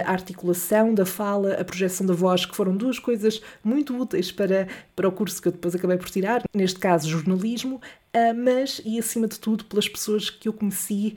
a 0.05 0.12
articulação 0.12 0.93
da 0.93 1.05
fala, 1.05 1.53
a 1.53 1.63
projeção 1.63 2.05
da 2.05 2.13
voz, 2.13 2.45
que 2.45 2.53
foram 2.53 2.75
duas 2.75 2.99
coisas 2.99 3.41
muito 3.63 3.95
úteis 3.97 4.34
para, 4.34 4.67
para 4.93 5.08
o 5.08 5.12
curso 5.13 5.41
que 5.41 5.47
eu 5.47 5.53
depois 5.53 5.73
acabei 5.73 5.95
por 5.95 6.10
tirar, 6.10 6.43
neste 6.53 6.77
caso 6.77 7.08
jornalismo, 7.08 7.79
Uh, 8.15 8.34
mas 8.34 8.81
e 8.86 8.97
acima 8.97 9.27
de 9.27 9.38
tudo 9.38 9.65
pelas 9.65 9.89
pessoas 9.89 10.29
que 10.29 10.47
eu 10.47 10.53
conheci, 10.53 11.15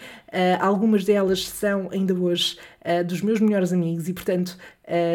algumas 0.58 1.04
delas 1.04 1.48
são 1.48 1.88
ainda 1.92 2.12
hoje 2.12 2.58
dos 3.06 3.20
meus 3.20 3.38
melhores 3.38 3.72
amigos 3.72 4.08
e 4.08 4.12
portanto 4.12 4.58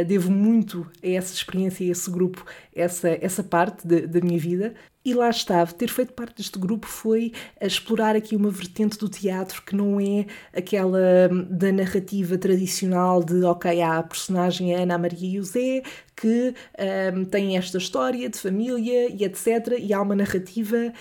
devo 0.05 0.31
muito 0.31 0.87
a 1.03 1.07
essa 1.07 1.33
experiência, 1.33 1.85
a 1.87 1.91
esse 1.91 2.09
grupo, 2.09 2.45
essa, 2.75 3.09
essa 3.21 3.43
parte 3.43 3.87
da 3.87 4.21
minha 4.21 4.39
vida. 4.39 4.73
E 5.05 5.13
lá 5.13 5.29
estava, 5.29 5.73
ter 5.73 5.89
feito 5.89 6.13
parte 6.13 6.37
deste 6.37 6.57
grupo 6.57 6.87
foi 6.87 7.33
explorar 7.59 8.15
aqui 8.15 8.37
uma 8.37 8.49
vertente 8.49 8.97
do 8.97 9.09
teatro 9.09 9.61
que 9.61 9.75
não 9.75 9.99
é 9.99 10.25
aquela 10.55 11.29
hum, 11.29 11.45
da 11.49 11.73
narrativa 11.73 12.37
tradicional 12.37 13.21
de, 13.21 13.43
ok, 13.43 13.81
há 13.81 13.97
a 13.97 14.03
personagem 14.03 14.73
Ana 14.73 14.97
Maria 14.97 15.39
José 15.39 15.83
que 16.15 16.53
um, 17.13 17.25
tem 17.25 17.57
esta 17.57 17.77
história 17.77 18.29
de 18.29 18.37
família 18.37 19.09
e 19.09 19.25
etc. 19.25 19.77
E 19.77 19.93
há 19.93 20.01
uma 20.01 20.15
narrativa 20.15 20.93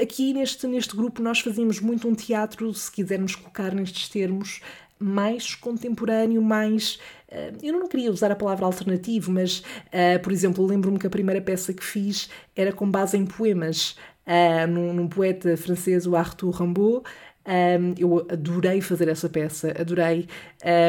aqui 0.00 0.32
neste, 0.32 0.68
neste 0.68 0.94
grupo 0.94 1.20
nós 1.20 1.40
fazíamos 1.40 1.80
muito 1.80 2.06
um 2.08 2.14
teatro, 2.14 2.72
se 2.72 2.90
quisermos 2.90 3.34
colocar 3.34 3.74
nestes 3.74 4.08
termos, 4.08 4.60
mais 5.00 5.54
contemporâneo, 5.54 6.42
mais. 6.42 6.98
Uh, 7.28 7.56
eu 7.62 7.72
não 7.72 7.88
queria 7.88 8.10
usar 8.10 8.30
a 8.30 8.36
palavra 8.36 8.66
alternativo, 8.66 9.32
mas, 9.32 9.60
uh, 9.60 10.20
por 10.22 10.32
exemplo, 10.32 10.64
lembro-me 10.66 10.98
que 10.98 11.06
a 11.06 11.10
primeira 11.10 11.40
peça 11.40 11.72
que 11.72 11.82
fiz 11.82 12.28
era 12.54 12.72
com 12.72 12.88
base 12.90 13.16
em 13.16 13.24
poemas, 13.24 13.96
uh, 14.26 14.66
num, 14.68 14.92
num, 14.92 15.08
poeta 15.08 15.56
francês, 15.56 16.06
o 16.06 16.14
Arthur 16.14 16.50
Rimbaud. 16.50 17.02
Um, 17.46 17.94
eu 17.98 18.26
adorei 18.30 18.80
fazer 18.82 19.08
essa 19.08 19.28
peça, 19.28 19.74
adorei. 19.78 20.28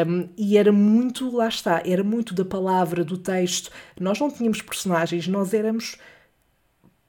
Um, 0.06 0.28
e 0.38 0.58
era 0.58 0.71
muito, 0.71 1.34
lá 1.34 1.47
está, 1.47 1.82
era 1.86 2.04
muito 2.04 2.34
da 2.34 2.43
palavra, 2.43 3.06
do 3.06 3.17
texto. 3.17 3.71
Nós 4.00 4.19
não 4.19 4.30
tínhamos 4.30 4.62
personagens, 4.62 5.28
nós 5.28 5.54
éramos 5.54 5.97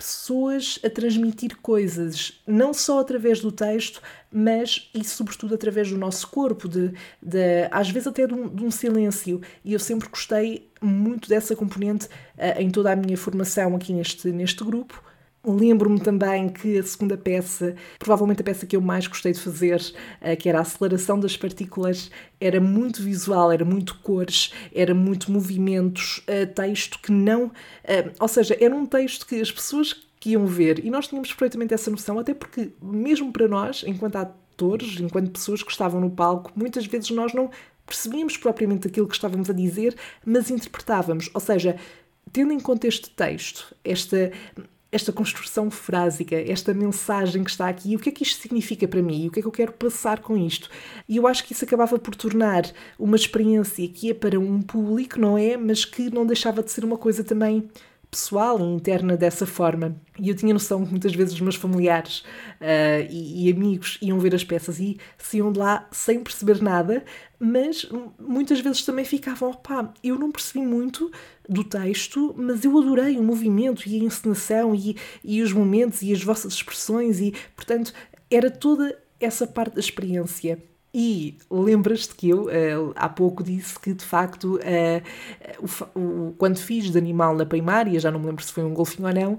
pessoas 0.03 0.81
a 0.85 0.91
transmitir 0.91 1.57
coisas, 1.63 2.43
não 2.45 2.75
só 2.75 2.99
através 2.99 3.41
do 3.41 3.53
texto, 3.53 4.03
mas 4.31 4.91
e 4.93 5.05
sobretudo 5.05 5.55
através 5.55 5.91
do 5.91 5.97
nosso 5.97 6.27
corpo, 6.29 6.69
de, 6.69 6.93
de 7.23 7.69
às 7.71 7.89
vezes 7.89 8.09
até 8.09 8.27
de 8.27 8.35
um, 8.35 8.49
de 8.49 8.65
um, 8.65 8.71
silêncio. 8.71 9.41
E 9.65 9.73
eu 9.73 9.79
sempre 9.79 10.09
gostei 10.09 10.69
muito 10.81 11.29
dessa 11.29 11.55
componente 11.55 12.07
uh, 12.07 12.61
em 12.61 12.71
toda 12.71 12.91
a 12.91 12.97
minha 12.97 13.17
formação 13.17 13.77
aqui 13.77 13.93
neste, 13.93 14.29
neste 14.33 14.65
grupo. 14.65 15.03
Lembro-me 15.45 15.99
também 15.99 16.49
que 16.49 16.79
a 16.79 16.83
segunda 16.85 17.17
peça, 17.17 17.75
provavelmente 17.99 18.43
a 18.43 18.45
peça 18.45 18.65
que 18.65 18.77
eu 18.77 18.81
mais 18.81 19.09
gostei 19.09 19.33
de 19.33 19.41
fazer, 19.41 19.81
uh, 19.81 20.37
que 20.37 20.49
era 20.49 20.59
a 20.59 20.63
aceleração 20.63 21.19
das 21.19 21.37
partículas, 21.37 22.13
era 22.41 22.61
muito 22.61 23.03
visual, 23.03 23.51
era 23.51 23.65
muito 23.65 23.99
cores, 23.99 24.53
era 24.73 24.95
muito 24.95 25.33
movimentos, 25.33 26.19
uh, 26.29 26.47
texto 26.55 27.01
que 27.01 27.11
não. 27.11 27.47
Uh, 27.47 28.13
ou 28.21 28.29
seja, 28.29 28.57
era 28.61 28.75
um 28.75 28.87
texto 28.87 29.27
que 29.27 29.41
as 29.41 29.51
pessoas 29.51 29.93
que 30.21 30.31
iam 30.31 30.47
ver, 30.47 30.85
e 30.85 30.89
nós 30.89 31.09
tínhamos 31.09 31.31
perfeitamente 31.31 31.75
essa 31.75 31.91
noção, 31.91 32.21
até 32.21 32.33
porque, 32.33 32.71
mesmo 32.81 33.33
para 33.33 33.49
nós, 33.49 33.83
enquanto 33.85 34.15
atores, 34.15 35.01
enquanto 35.01 35.33
pessoas 35.33 35.65
que 35.65 35.73
estavam 35.73 36.01
no 36.01 36.11
palco, 36.11 36.53
muitas 36.55 36.87
vezes 36.87 37.11
nós 37.11 37.35
não 37.35 37.51
percebíamos 37.85 38.37
propriamente 38.37 38.87
aquilo 38.87 39.09
que 39.09 39.15
estávamos 39.17 39.51
a 39.51 39.53
dizer, 39.53 39.97
mas 40.25 40.51
interpretávamos. 40.51 41.29
Ou 41.35 41.41
seja, 41.41 41.77
tendo 42.33 42.53
em 42.53 42.61
conta 42.61 42.87
este 42.87 43.11
texto, 43.11 43.75
esta, 43.85 44.31
esta 44.93 45.11
construção 45.11 45.71
frásica, 45.71 46.37
esta 46.37 46.75
mensagem 46.75 47.43
que 47.43 47.51
está 47.51 47.67
aqui, 47.67 47.97
o 47.97 47.99
que 47.99 48.11
é 48.11 48.13
que 48.13 48.23
isto 48.23 48.41
significa 48.43 48.87
para 48.87 49.03
mim, 49.03 49.27
o 49.27 49.31
que 49.31 49.41
é 49.41 49.43
que 49.43 49.49
eu 49.49 49.53
quero 49.53 49.73
passar 49.73 50.21
com 50.21 50.37
isto. 50.37 50.69
E 51.09 51.17
eu 51.17 51.27
acho 51.27 51.45
que 51.45 51.55
isso 51.55 51.65
acabava 51.65 51.99
por 51.99 52.15
tornar 52.15 52.71
uma 52.99 53.17
experiência 53.17 53.89
que 53.89 54.11
é 54.11 54.15
para 54.15 54.39
um 54.39 54.61
público, 54.61 55.19
não 55.19 55.39
é? 55.39 55.57
Mas 55.57 55.87
que 55.87 56.11
não 56.11 56.27
deixava 56.27 56.63
de 56.63 56.71
ser 56.71 56.85
uma 56.85 56.99
coisa 56.99 57.25
também 57.25 57.69
pessoal 58.13 58.61
e 58.61 58.63
interna 58.63 59.17
dessa 59.17 59.47
forma. 59.47 59.97
E 60.19 60.29
eu 60.29 60.35
tinha 60.35 60.53
noção 60.53 60.85
que 60.85 60.91
muitas 60.91 61.15
vezes 61.15 61.33
os 61.33 61.41
meus 61.41 61.57
familiares 61.57 62.19
uh, 62.61 63.09
e, 63.11 63.49
e, 63.49 63.51
amigos 63.51 63.99
iam 64.03 64.19
ver 64.19 64.35
as 64.35 64.45
peças 64.45 64.79
e 64.79 64.99
saíam 65.17 65.51
de 65.51 65.59
lá 65.59 65.89
sem 65.91 66.23
perceber 66.23 66.61
nada, 66.61 67.03
mas 67.41 67.89
muitas 68.21 68.61
vezes 68.61 68.85
também 68.85 69.07
ficavam, 69.07 69.51
opá, 69.51 69.95
eu 70.05 70.19
não 70.19 70.31
percebi 70.31 70.65
muito 70.65 71.11
do 71.49 71.65
texto, 71.65 72.35
mas 72.37 72.67
eu 72.67 72.79
adorei 72.79 73.17
o 73.17 73.23
movimento 73.23 73.89
e 73.89 73.99
a 73.99 74.05
encenação 74.05 74.75
e, 74.75 74.95
e 75.25 75.41
os 75.41 75.51
momentos 75.51 76.03
e 76.03 76.13
as 76.13 76.23
vossas 76.23 76.53
expressões 76.53 77.19
e, 77.19 77.33
portanto, 77.57 77.95
era 78.31 78.51
toda 78.51 78.95
essa 79.19 79.47
parte 79.47 79.75
da 79.75 79.81
experiência. 79.81 80.63
E 80.95 81.39
lembras-te 81.51 82.15
que 82.15 82.29
eu 82.29 82.45
uh, 82.45 82.93
há 82.95 83.09
pouco 83.09 83.43
disse 83.43 83.79
que 83.79 83.95
de 83.95 84.05
facto 84.05 84.57
uh, 84.57 85.89
o, 85.95 85.99
o, 85.99 86.35
quando 86.37 86.59
fiz 86.59 86.91
de 86.91 86.99
animal 86.99 87.35
na 87.35 87.47
primária, 87.47 87.99
já 87.99 88.11
não 88.11 88.21
me 88.21 88.27
lembro 88.27 88.45
se 88.45 88.53
foi 88.53 88.63
um 88.63 88.75
golfinho 88.75 89.09
ou 89.09 89.15
não, 89.15 89.33
uh, 89.35 89.39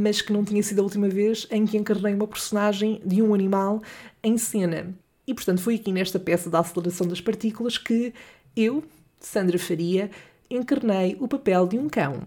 mas 0.00 0.20
que 0.20 0.32
não 0.32 0.44
tinha 0.44 0.62
sido 0.62 0.78
a 0.78 0.82
última 0.82 1.08
vez 1.08 1.48
em 1.50 1.66
que 1.66 1.76
encarnei 1.76 2.14
uma 2.14 2.28
personagem 2.28 3.00
de 3.04 3.20
um 3.20 3.34
animal 3.34 3.82
em 4.22 4.38
cena. 4.38 4.94
E 5.26 5.34
portanto 5.34 5.60
foi 5.62 5.74
aqui 5.74 5.90
nesta 5.90 6.20
peça 6.20 6.48
da 6.48 6.60
aceleração 6.60 7.08
das 7.08 7.20
partículas 7.20 7.76
que 7.76 8.14
eu, 8.54 8.84
Sandra 9.18 9.58
Faria, 9.58 10.10
encarnei 10.48 11.16
o 11.18 11.26
papel 11.26 11.66
de 11.66 11.76
um 11.76 11.88
cão. 11.88 12.22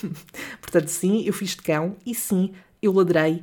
portanto, 0.60 0.88
sim, 0.88 1.22
eu 1.24 1.32
fiz 1.32 1.50
de 1.50 1.62
cão 1.62 1.96
e 2.04 2.14
sim, 2.14 2.52
eu 2.82 2.92
ladrei 2.92 3.42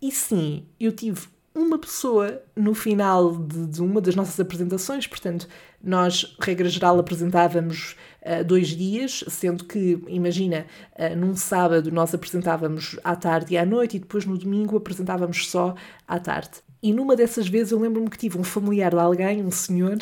e 0.00 0.10
sim, 0.10 0.64
eu 0.80 0.90
tive 0.90 1.28
uma 1.54 1.78
pessoa 1.78 2.42
no 2.56 2.74
final 2.74 3.36
de, 3.36 3.66
de, 3.66 3.82
uma 3.82 4.00
das 4.00 4.14
nossas 4.14 4.38
apresentações. 4.40 5.06
Portanto, 5.06 5.46
nós, 5.82 6.36
regra 6.40 6.68
geral, 6.68 6.98
apresentávamos 6.98 7.96
uh, 8.22 8.44
dois 8.44 8.68
dias, 8.68 9.24
sendo 9.28 9.64
que, 9.64 10.02
imagina, 10.08 10.66
uh, 10.98 11.16
num 11.16 11.36
sábado 11.36 11.90
nós 11.90 12.14
apresentávamos 12.14 12.98
à 13.04 13.14
tarde 13.14 13.54
e 13.54 13.58
à 13.58 13.66
noite 13.66 13.96
e 13.96 14.00
depois 14.00 14.24
no 14.24 14.38
domingo 14.38 14.76
apresentávamos 14.76 15.48
só 15.48 15.74
à 16.08 16.18
tarde. 16.18 16.62
E 16.82 16.92
numa 16.92 17.14
dessas 17.14 17.46
vezes 17.46 17.72
eu 17.72 17.80
lembro-me 17.80 18.10
que 18.10 18.18
tive 18.18 18.38
um 18.38 18.44
familiar 18.44 18.90
de 18.90 18.98
alguém, 18.98 19.44
um 19.44 19.50
senhor, 19.50 19.98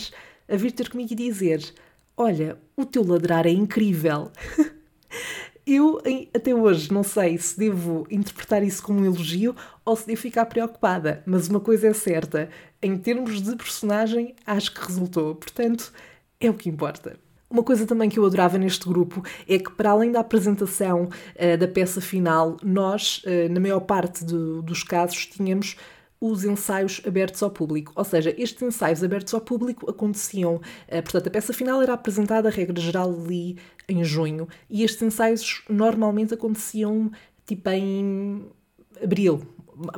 a 0.49 0.57
vir 0.57 0.73
ter 0.73 0.89
comigo 0.89 1.13
e 1.13 1.17
dizer: 1.17 1.63
Olha, 2.17 2.57
o 2.77 2.85
teu 2.85 3.07
ladrar 3.07 3.47
é 3.47 3.51
incrível. 3.51 4.31
Eu 5.67 6.03
até 6.35 6.53
hoje 6.53 6.93
não 6.93 7.05
sei 7.05 7.39
se 7.39 7.57
devo 7.57 8.07
interpretar 8.11 8.63
isso 8.63 8.83
como 8.83 9.01
um 9.01 9.05
elogio 9.05 9.55
ou 9.91 9.97
se 9.97 10.07
devo 10.07 10.21
ficar 10.21 10.47
preocupada, 10.47 11.21
mas 11.27 11.49
uma 11.49 11.59
coisa 11.59 11.89
é 11.89 11.93
certa: 11.93 12.49
em 12.81 12.97
termos 12.97 13.43
de 13.43 13.57
personagem, 13.57 14.35
acho 14.47 14.73
que 14.73 14.87
resultou. 14.87 15.35
Portanto, 15.35 15.93
é 16.39 16.49
o 16.49 16.55
que 16.55 16.69
importa. 16.69 17.19
Uma 17.51 17.65
coisa 17.65 17.85
também 17.85 18.09
que 18.09 18.17
eu 18.17 18.25
adorava 18.25 18.57
neste 18.57 18.87
grupo 18.87 19.25
é 19.49 19.59
que, 19.59 19.73
para 19.73 19.91
além 19.91 20.13
da 20.13 20.21
apresentação 20.21 21.07
uh, 21.07 21.59
da 21.59 21.67
peça 21.67 22.01
final, 22.01 22.57
nós, 22.63 23.25
uh, 23.25 23.53
na 23.53 23.59
maior 23.59 23.81
parte 23.81 24.25
do, 24.25 24.63
dos 24.63 24.85
casos, 24.85 25.27
tínhamos 25.27 25.77
os 26.21 26.45
ensaios 26.45 27.03
abertos 27.05 27.43
ao 27.43 27.51
público. 27.51 27.93
Ou 27.97 28.05
seja, 28.05 28.33
estes 28.39 28.63
ensaios 28.63 29.03
abertos 29.03 29.35
ao 29.35 29.41
público 29.41 29.91
aconteciam, 29.91 30.61
eh, 30.87 31.01
portanto, 31.01 31.29
a 31.29 31.31
peça 31.31 31.53
final 31.55 31.81
era 31.81 31.95
apresentada, 31.95 32.49
a 32.49 32.53
regra 32.53 32.79
geral, 32.79 33.11
ali 33.11 33.57
em 33.89 34.05
junho, 34.05 34.47
e 34.69 34.85
estes 34.85 35.01
ensaios 35.01 35.65
normalmente 35.69 36.35
aconteciam 36.35 37.11
tipo 37.47 37.71
em 37.71 38.45
abril, 39.03 39.41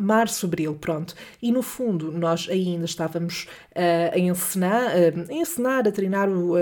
março, 0.01 0.47
abril, 0.47 0.75
pronto. 0.75 1.15
E 1.41 1.51
no 1.53 1.63
fundo 1.63 2.13
nós 2.13 2.49
ainda 2.51 2.85
estávamos 2.85 3.47
uh, 3.71 4.15
a 4.15 4.19
encenar, 4.19 4.93
uh, 4.97 5.31
a 5.31 5.35
encenar, 5.35 5.87
a 5.87 5.93
treinar, 5.93 6.29
uh, 6.29 6.57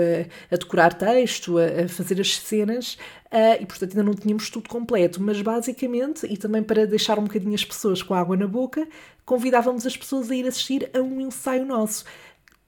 a 0.51 0.55
decorar 0.55 0.93
texto, 0.93 1.57
a, 1.57 1.85
a 1.85 1.87
fazer 1.87 2.19
as 2.19 2.37
cenas 2.37 2.97
e 3.61 3.65
portanto 3.65 3.91
ainda 3.91 4.03
não 4.03 4.13
tínhamos 4.13 4.49
tudo 4.49 4.67
completo, 4.67 5.23
mas 5.23 5.41
basicamente, 5.41 6.27
e 6.29 6.35
também 6.35 6.61
para 6.61 6.85
deixar 6.85 7.17
um 7.17 7.23
bocadinho 7.23 7.55
as 7.55 7.63
pessoas 7.63 8.03
com 8.03 8.13
água 8.13 8.35
na 8.35 8.45
boca, 8.45 8.85
convidávamos 9.23 9.85
as 9.85 9.95
pessoas 9.95 10.29
a 10.29 10.35
ir 10.35 10.45
assistir 10.45 10.89
a 10.93 10.99
um 10.99 11.21
ensaio 11.21 11.65
nosso 11.65 12.03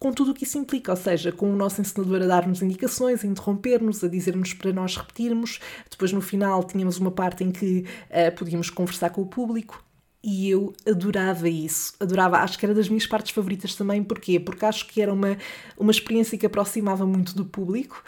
com 0.03 0.11
tudo 0.11 0.31
o 0.31 0.33
que 0.33 0.43
isso 0.43 0.57
implica, 0.57 0.91
ou 0.91 0.97
seja, 0.97 1.31
com 1.31 1.49
o 1.49 1.55
nosso 1.55 1.79
ensinador 1.79 2.21
a 2.21 2.27
dar-nos 2.27 2.61
indicações, 2.61 3.23
a 3.23 3.27
interromper-nos, 3.27 4.03
a 4.03 4.09
dizer-nos 4.09 4.53
para 4.53 4.73
nós 4.73 4.97
repetirmos. 4.97 5.61
Depois, 5.89 6.11
no 6.11 6.19
final, 6.19 6.61
tínhamos 6.65 6.97
uma 6.97 7.09
parte 7.09 7.41
em 7.45 7.53
que 7.53 7.85
uh, 8.09 8.35
podíamos 8.35 8.69
conversar 8.69 9.11
com 9.11 9.21
o 9.21 9.25
público. 9.25 9.81
E 10.25 10.49
eu 10.49 10.73
adorava 10.87 11.49
isso, 11.49 11.93
adorava, 11.99 12.37
acho 12.37 12.57
que 12.57 12.65
era 12.65 12.73
das 12.73 12.87
minhas 12.87 13.05
partes 13.05 13.33
favoritas 13.33 13.75
também, 13.75 14.01
porquê? 14.01 14.39
Porque 14.39 14.65
acho 14.65 14.87
que 14.87 15.01
era 15.01 15.11
uma, 15.11 15.37
uma 15.77 15.91
experiência 15.91 16.37
que 16.37 16.45
aproximava 16.45 17.05
muito 17.05 17.35
do 17.35 17.43
público, 17.43 18.01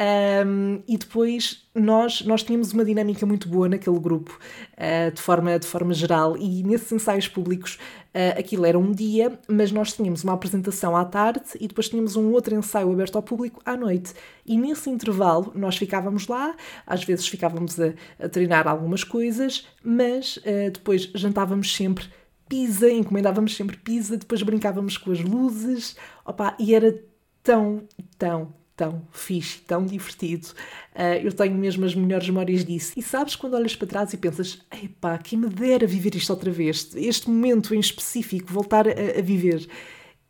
um, 0.00 0.82
e 0.88 0.96
depois 0.96 1.68
nós, 1.74 2.22
nós 2.22 2.42
tínhamos 2.42 2.72
uma 2.72 2.84
dinâmica 2.84 3.26
muito 3.26 3.46
boa 3.48 3.68
naquele 3.68 3.98
grupo, 3.98 4.38
uh, 4.72 5.12
de, 5.12 5.20
forma, 5.20 5.58
de 5.58 5.66
forma 5.66 5.92
geral, 5.92 6.38
e 6.38 6.62
nesses 6.62 6.90
ensaios 6.90 7.28
públicos 7.28 7.78
uh, 8.14 8.38
aquilo 8.38 8.64
era 8.64 8.78
um 8.78 8.92
dia, 8.92 9.38
mas 9.46 9.70
nós 9.70 9.92
tínhamos 9.92 10.24
uma 10.24 10.32
apresentação 10.32 10.96
à 10.96 11.04
tarde 11.04 11.50
e 11.60 11.68
depois 11.68 11.90
tínhamos 11.90 12.16
um 12.16 12.32
outro 12.32 12.54
ensaio 12.54 12.90
aberto 12.90 13.16
ao 13.16 13.22
público 13.22 13.60
à 13.64 13.76
noite. 13.76 14.14
E 14.46 14.56
nesse 14.56 14.88
intervalo 14.88 15.52
nós 15.54 15.76
ficávamos 15.76 16.28
lá, 16.28 16.56
às 16.86 17.04
vezes 17.04 17.28
ficávamos 17.28 17.78
a, 17.78 17.92
a 18.18 18.28
treinar 18.28 18.66
algumas 18.66 19.04
coisas, 19.04 19.66
mas 19.84 20.38
uh, 20.38 20.70
depois 20.72 21.10
jantávamos 21.14 21.74
sempre 21.76 22.06
pizza, 22.48 22.90
encomendávamos 22.90 23.54
sempre 23.54 23.76
pizza, 23.76 24.16
depois 24.16 24.42
brincávamos 24.42 24.96
com 24.96 25.12
as 25.12 25.20
luzes, 25.20 25.94
opa, 26.24 26.56
e 26.58 26.74
era 26.74 26.98
tão, 27.42 27.82
tão, 28.18 28.52
tão 28.80 29.02
fixe, 29.12 29.58
tão 29.58 29.84
divertido. 29.84 30.48
Uh, 30.94 31.22
eu 31.22 31.32
tenho 31.32 31.54
mesmo 31.54 31.84
as 31.84 31.94
melhores 31.94 32.26
memórias 32.26 32.64
disso. 32.64 32.94
E 32.96 33.02
sabes 33.02 33.36
quando 33.36 33.52
olhas 33.52 33.76
para 33.76 33.86
trás 33.86 34.14
e 34.14 34.16
pensas, 34.16 34.62
epá, 34.82 35.18
quem 35.18 35.38
me 35.38 35.48
dera 35.48 35.86
viver 35.86 36.14
isto 36.14 36.30
outra 36.30 36.50
vez, 36.50 36.90
este 36.96 37.28
momento 37.28 37.74
em 37.74 37.78
específico, 37.78 38.50
voltar 38.50 38.88
a, 38.88 39.18
a 39.18 39.20
viver. 39.20 39.68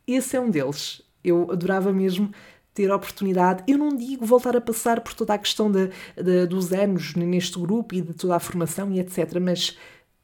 Esse 0.05 0.35
é 0.35 0.41
um 0.41 0.49
deles. 0.49 1.01
Eu 1.23 1.49
adorava 1.49 1.93
mesmo 1.93 2.29
ter 2.73 2.91
a 2.91 2.95
oportunidade, 2.95 3.63
eu 3.67 3.77
não 3.77 3.95
digo 3.95 4.25
voltar 4.25 4.55
a 4.55 4.61
passar 4.61 5.01
por 5.01 5.13
toda 5.13 5.33
a 5.33 5.37
questão 5.37 5.69
de, 5.69 5.89
de, 6.15 6.45
dos 6.45 6.71
anos 6.71 7.15
neste 7.15 7.59
grupo 7.59 7.95
e 7.95 8.01
de 8.01 8.13
toda 8.13 8.35
a 8.35 8.39
formação 8.39 8.91
e 8.91 8.99
etc., 8.99 9.39
mas 9.41 9.77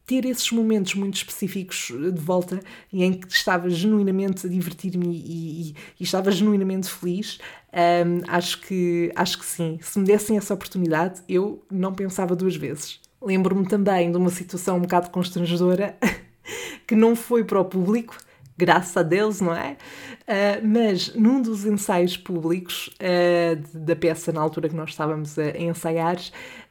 ter 0.08 0.26
esses 0.26 0.50
momentos 0.54 0.96
muito 0.96 1.17
específicos 1.17 1.91
de 1.91 2.22
volta 2.22 2.62
e 2.91 3.04
em 3.04 3.12
que 3.12 3.28
estava 3.28 3.70
genuinamente 3.70 4.48
a 4.48 4.50
divertir-me 4.50 5.06
e, 5.06 5.70
e, 5.72 5.76
e, 6.00 6.04
estava 6.04 6.32
genuinamente 6.32 6.89
feliz, 6.89 7.38
um, 7.74 8.24
acho, 8.26 8.62
que, 8.62 9.12
acho 9.13 9.38
que 9.38 9.46
sim. 9.46 9.78
Se 9.82 10.00
me 10.00 10.06
dessem 10.06 10.38
essa 10.38 10.54
oportunidade, 10.54 11.22
eu 11.28 11.62
não 11.70 11.93
pensava 11.93 12.38
duas 12.38 12.56
vezes. 12.56 13.02
Lembro-me 13.22 13.67
também 13.67 14.10
de 14.10 14.17
uma 14.17 14.30
situação 14.30 14.78
um 14.78 14.82
bocado 14.82 15.10
constrangedora 15.10 15.98
que 16.88 16.96
não 16.96 17.13
foi 17.13 17.43
para 17.43 17.60
o 17.60 17.65
público, 17.65 18.15
graças 18.58 18.96
a 18.96 19.04
Deus, 19.04 19.41
não 19.41 19.54
é? 19.54 19.76
Uh, 20.22 20.65
mas 20.65 21.13
num 21.15 21.41
dos 21.41 21.65
ensaios 21.65 22.15
públicos 22.15 22.89
uh, 23.02 23.78
da 23.78 23.96
peça, 23.96 24.32
na 24.32 24.39
altura 24.39 24.70
que 24.70 24.76
nós 24.76 24.91
estávamos 24.91 25.38
a 25.38 25.50
ensaiar, 25.58 26.17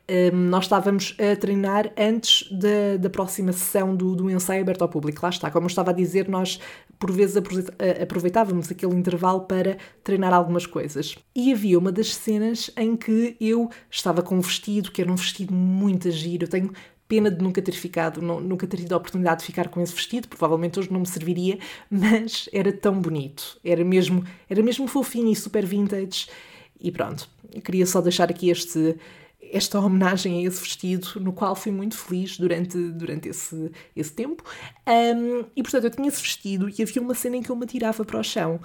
um, 0.08 0.36
nós 0.48 0.64
estávamos 0.64 1.16
a 1.18 1.36
treinar 1.36 1.92
antes 1.96 2.48
da, 3.00 3.10
próxima 3.10 3.52
sessão 3.52 3.94
do, 3.94 4.14
do 4.14 4.30
ensaio 4.30 4.62
aberto 4.62 4.82
ao 4.82 4.88
público. 4.88 5.20
Lá 5.22 5.30
está, 5.30 5.50
como 5.50 5.66
eu 5.66 5.68
estava 5.68 5.90
a 5.90 5.94
dizer, 5.94 6.28
nós 6.28 6.60
por 6.98 7.10
vezes 7.10 7.36
aproveitávamos 8.00 8.70
aquele 8.70 8.94
intervalo 8.94 9.40
para 9.42 9.76
treinar 10.02 10.32
algumas 10.32 10.64
coisas. 10.66 11.16
E 11.34 11.52
havia 11.52 11.78
uma 11.78 11.92
das 11.92 12.14
cenas 12.14 12.70
em 12.76 12.96
que 12.96 13.36
eu 13.40 13.70
estava 13.90 14.22
com 14.22 14.36
um 14.36 14.40
vestido, 14.40 14.90
que 14.90 15.02
era 15.02 15.10
um 15.10 15.16
vestido 15.16 15.52
muito 15.52 16.10
giro. 16.10 16.44
Eu 16.44 16.48
tenho 16.48 16.72
Pena 17.08 17.30
de 17.30 17.40
nunca 17.40 17.62
ter 17.62 17.72
ficado, 17.72 18.20
nunca 18.20 18.66
ter 18.66 18.78
tido 18.78 18.92
a 18.92 18.96
oportunidade 18.96 19.40
de 19.40 19.46
ficar 19.46 19.68
com 19.68 19.80
esse 19.80 19.94
vestido, 19.94 20.26
provavelmente 20.26 20.80
hoje 20.80 20.92
não 20.92 21.00
me 21.00 21.06
serviria, 21.06 21.56
mas 21.88 22.48
era 22.52 22.72
tão 22.72 23.00
bonito, 23.00 23.60
era 23.64 23.84
mesmo, 23.84 24.24
era 24.50 24.60
mesmo 24.60 24.88
fofinho 24.88 25.30
e 25.30 25.36
super 25.36 25.64
vintage. 25.64 26.26
E 26.80 26.90
pronto, 26.90 27.28
queria 27.64 27.86
só 27.86 28.00
deixar 28.00 28.28
aqui 28.28 28.50
este, 28.50 28.96
esta 29.52 29.78
homenagem 29.80 30.38
a 30.38 30.48
esse 30.48 30.60
vestido, 30.60 31.20
no 31.20 31.32
qual 31.32 31.54
fui 31.54 31.72
muito 31.72 31.96
feliz 31.96 32.38
durante, 32.38 32.76
durante 32.92 33.28
esse, 33.28 33.70
esse 33.94 34.12
tempo. 34.12 34.42
Um, 34.86 35.44
e 35.54 35.62
portanto, 35.62 35.84
eu 35.84 35.90
tinha 35.90 36.08
esse 36.08 36.22
vestido 36.22 36.68
e 36.68 36.82
havia 36.82 37.02
uma 37.02 37.14
cena 37.14 37.36
em 37.36 37.42
que 37.42 37.50
eu 37.50 37.56
me 37.56 37.64
atirava 37.64 38.04
para 38.04 38.18
o 38.18 38.22
chão. 38.22 38.60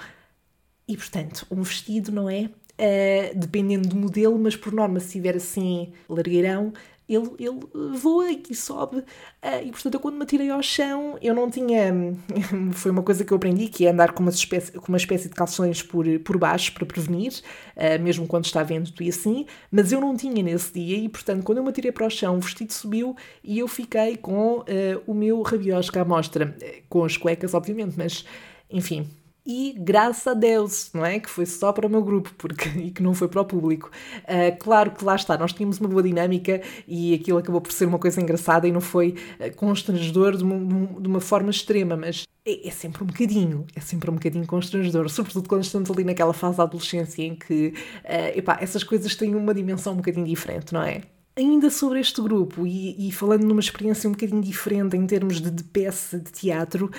E 0.87 0.97
portanto, 0.97 1.45
um 1.49 1.61
vestido, 1.61 2.11
não 2.11 2.29
é? 2.29 2.49
Uh, 2.73 3.37
dependendo 3.37 3.87
do 3.87 3.95
modelo, 3.95 4.37
mas 4.39 4.55
por 4.55 4.73
norma, 4.73 4.99
se 4.99 5.11
tiver 5.11 5.35
assim 5.35 5.93
largueirão, 6.09 6.73
ele, 7.13 7.29
ele 7.39 7.59
voa 7.97 8.31
e 8.31 8.55
sobe. 8.55 8.97
Uh, 8.97 9.65
e 9.65 9.71
portanto, 9.71 9.95
eu 9.95 9.99
quando 9.99 10.15
me 10.15 10.23
atirei 10.23 10.49
ao 10.49 10.61
chão, 10.61 11.17
eu 11.21 11.33
não 11.33 11.49
tinha. 11.49 11.93
Foi 12.73 12.91
uma 12.91 13.03
coisa 13.03 13.25
que 13.25 13.31
eu 13.31 13.37
aprendi, 13.37 13.67
que 13.67 13.85
é 13.85 13.91
andar 13.91 14.13
com 14.13 14.21
uma 14.21 14.31
espécie, 14.31 14.71
com 14.71 14.87
uma 14.87 14.97
espécie 14.97 15.29
de 15.29 15.35
calções 15.35 15.81
por, 15.81 16.05
por 16.19 16.37
baixo 16.37 16.73
para 16.73 16.85
prevenir, 16.85 17.33
uh, 17.75 18.01
mesmo 18.01 18.27
quando 18.27 18.45
está 18.45 18.63
vento 18.63 19.01
e 19.01 19.09
assim. 19.09 19.45
Mas 19.71 19.91
eu 19.91 19.99
não 19.99 20.15
tinha 20.15 20.41
nesse 20.41 20.73
dia 20.73 20.97
e, 20.97 21.09
portanto, 21.09 21.43
quando 21.43 21.59
eu 21.59 21.63
me 21.63 21.69
atirei 21.69 21.91
para 21.91 22.07
o 22.07 22.09
chão, 22.09 22.37
o 22.37 22.39
vestido 22.39 22.73
subiu 22.73 23.15
e 23.43 23.59
eu 23.59 23.67
fiquei 23.67 24.17
com 24.17 24.59
uh, 24.59 24.65
o 25.05 25.13
meu 25.13 25.41
rabiosca 25.41 26.01
à 26.01 26.05
mostra. 26.05 26.55
Com 26.89 27.03
as 27.03 27.17
cuecas, 27.17 27.53
obviamente, 27.53 27.95
mas 27.97 28.25
enfim, 28.69 29.07
e 29.45 29.73
graças 29.77 30.27
a 30.27 30.33
Deus, 30.33 30.91
não 30.93 31.05
é? 31.05 31.19
Que 31.19 31.29
foi 31.29 31.45
só 31.45 31.73
para 31.73 31.87
o 31.87 31.89
meu 31.89 32.03
grupo 32.03 32.31
porque, 32.37 32.69
e 32.79 32.91
que 32.91 33.01
não 33.01 33.13
foi 33.13 33.27
para 33.27 33.41
o 33.41 33.45
público. 33.45 33.89
Uh, 34.23 34.57
claro 34.59 34.91
que 34.91 35.03
lá 35.03 35.15
está, 35.15 35.37
nós 35.37 35.51
tínhamos 35.53 35.79
uma 35.79 35.89
boa 35.89 36.03
dinâmica 36.03 36.61
e 36.87 37.13
aquilo 37.13 37.37
acabou 37.37 37.59
por 37.59 37.71
ser 37.71 37.85
uma 37.85 37.97
coisa 37.97 38.21
engraçada 38.21 38.67
e 38.67 38.71
não 38.71 38.81
foi 38.81 39.15
uh, 39.39 39.55
constrangedor 39.55 40.37
de 40.37 40.43
uma, 40.43 41.01
de 41.01 41.07
uma 41.07 41.19
forma 41.19 41.49
extrema, 41.49 41.97
mas 41.97 42.23
é, 42.45 42.67
é, 42.67 42.71
sempre 42.71 43.03
um 43.03 43.07
bocadinho, 43.07 43.65
é 43.75 43.79
sempre 43.79 44.09
um 44.11 44.15
bocadinho 44.15 44.45
constrangedor, 44.45 45.09
sobretudo 45.09 45.49
quando 45.49 45.63
estamos 45.63 45.89
ali 45.89 46.03
naquela 46.03 46.33
fase 46.33 46.57
da 46.57 46.63
adolescência 46.63 47.23
em 47.23 47.35
que 47.35 47.73
uh, 48.03 48.37
epá, 48.37 48.57
essas 48.61 48.83
coisas 48.83 49.15
têm 49.15 49.35
uma 49.35 49.53
dimensão 49.53 49.93
um 49.93 49.97
bocadinho 49.97 50.25
diferente, 50.25 50.73
não 50.73 50.83
é? 50.83 51.01
Ainda 51.33 51.69
sobre 51.69 51.99
este 51.99 52.21
grupo, 52.21 52.67
e, 52.67 53.07
e, 53.07 53.11
falando 53.11 53.43
numa 53.43 53.61
experiência 53.61 54.07
um 54.07 54.11
bocadinho 54.11 54.41
diferente 54.41 54.97
em 54.97 55.07
termos 55.07 55.39
de, 55.39 55.49
de 55.49 55.63
peça 55.63 56.19
de 56.19 56.29
teatro, 56.29 56.91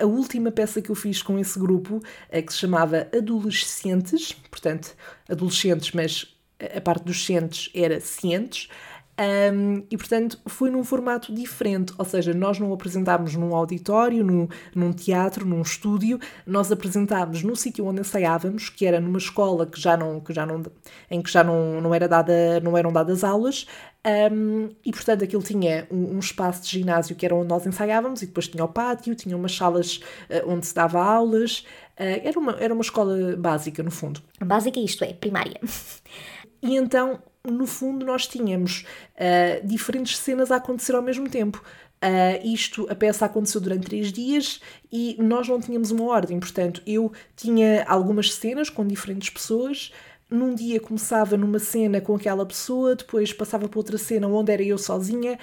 a 0.00 0.06
última 0.06 0.50
peça 0.50 0.80
que 0.80 0.90
eu 0.90 0.94
fiz 0.94 1.22
com 1.22 1.38
esse 1.38 1.58
grupo, 1.58 2.00
que 2.46 2.52
se 2.52 2.58
chamava 2.58 3.08
Adolescentes, 3.16 4.32
portanto, 4.50 4.96
adolescentes, 5.28 5.92
mas 5.92 6.34
a 6.74 6.80
parte 6.80 7.04
dos 7.04 7.24
cientes 7.24 7.70
era 7.74 8.00
cientes, 8.00 8.68
um, 9.18 9.82
e 9.90 9.96
portanto 9.96 10.38
foi 10.46 10.70
num 10.70 10.84
formato 10.84 11.34
diferente, 11.34 11.92
ou 11.98 12.04
seja, 12.04 12.32
nós 12.32 12.60
não 12.60 12.72
apresentámos 12.72 13.34
num 13.34 13.54
auditório, 13.54 14.22
num, 14.22 14.46
num 14.72 14.92
teatro, 14.92 15.44
num 15.44 15.60
estúdio, 15.60 16.20
nós 16.46 16.70
apresentámos 16.70 17.42
no 17.42 17.56
sítio 17.56 17.84
onde 17.86 18.00
ensaiávamos, 18.00 18.68
que 18.68 18.86
era 18.86 19.00
numa 19.00 19.18
escola 19.18 19.66
que 19.66 19.80
já 19.80 19.96
não, 19.96 20.20
que 20.20 20.32
já 20.32 20.46
não, 20.46 20.62
em 21.10 21.20
que 21.20 21.30
já 21.30 21.42
não, 21.42 21.80
não, 21.80 21.92
era 21.92 22.06
dada, 22.06 22.60
não 22.60 22.76
eram 22.76 22.92
dadas 22.92 23.24
aulas, 23.24 23.66
um, 24.32 24.70
e 24.84 24.92
portanto 24.92 25.24
aquilo 25.24 25.42
tinha 25.42 25.88
um, 25.90 26.16
um, 26.16 26.18
espaço 26.20 26.62
de 26.62 26.78
ginásio 26.78 27.16
que 27.16 27.26
era 27.26 27.34
onde 27.34 27.48
nós 27.48 27.66
ensaiávamos, 27.66 28.22
e 28.22 28.26
depois 28.26 28.46
tinha 28.46 28.64
o 28.64 28.68
pátio, 28.68 29.16
tinha 29.16 29.36
umas 29.36 29.54
salas 29.54 29.96
uh, 30.30 30.48
onde 30.48 30.64
se 30.64 30.74
dava 30.74 31.02
aulas, 31.02 31.66
uh, 31.98 32.22
era, 32.22 32.38
uma, 32.38 32.52
era 32.60 32.72
uma 32.72 32.82
escola 32.82 33.36
básica 33.36 33.82
no 33.82 33.90
fundo. 33.90 34.22
Básica 34.40 34.78
isto 34.78 35.02
é, 35.02 35.12
primária. 35.12 35.60
E 36.60 36.76
então 36.76 37.20
no 37.52 37.66
fundo, 37.66 38.04
nós 38.04 38.26
tínhamos 38.26 38.84
uh, 39.14 39.66
diferentes 39.66 40.16
cenas 40.18 40.50
a 40.50 40.56
acontecer 40.56 40.94
ao 40.94 41.02
mesmo 41.02 41.28
tempo. 41.28 41.62
Uh, 42.02 42.46
isto, 42.46 42.86
a 42.88 42.94
peça 42.94 43.26
aconteceu 43.26 43.60
durante 43.60 43.86
três 43.86 44.12
dias 44.12 44.60
e 44.90 45.16
nós 45.18 45.48
não 45.48 45.60
tínhamos 45.60 45.90
uma 45.90 46.04
ordem, 46.04 46.38
portanto, 46.38 46.80
eu 46.86 47.12
tinha 47.34 47.84
algumas 47.88 48.32
cenas 48.34 48.70
com 48.70 48.86
diferentes 48.86 49.30
pessoas. 49.30 49.92
Num 50.30 50.54
dia 50.54 50.78
começava 50.78 51.36
numa 51.36 51.58
cena 51.58 52.00
com 52.00 52.14
aquela 52.14 52.44
pessoa, 52.44 52.94
depois 52.94 53.32
passava 53.32 53.66
para 53.66 53.78
outra 53.78 53.96
cena 53.96 54.28
onde 54.28 54.52
era 54.52 54.62
eu 54.62 54.76
sozinha, 54.76 55.38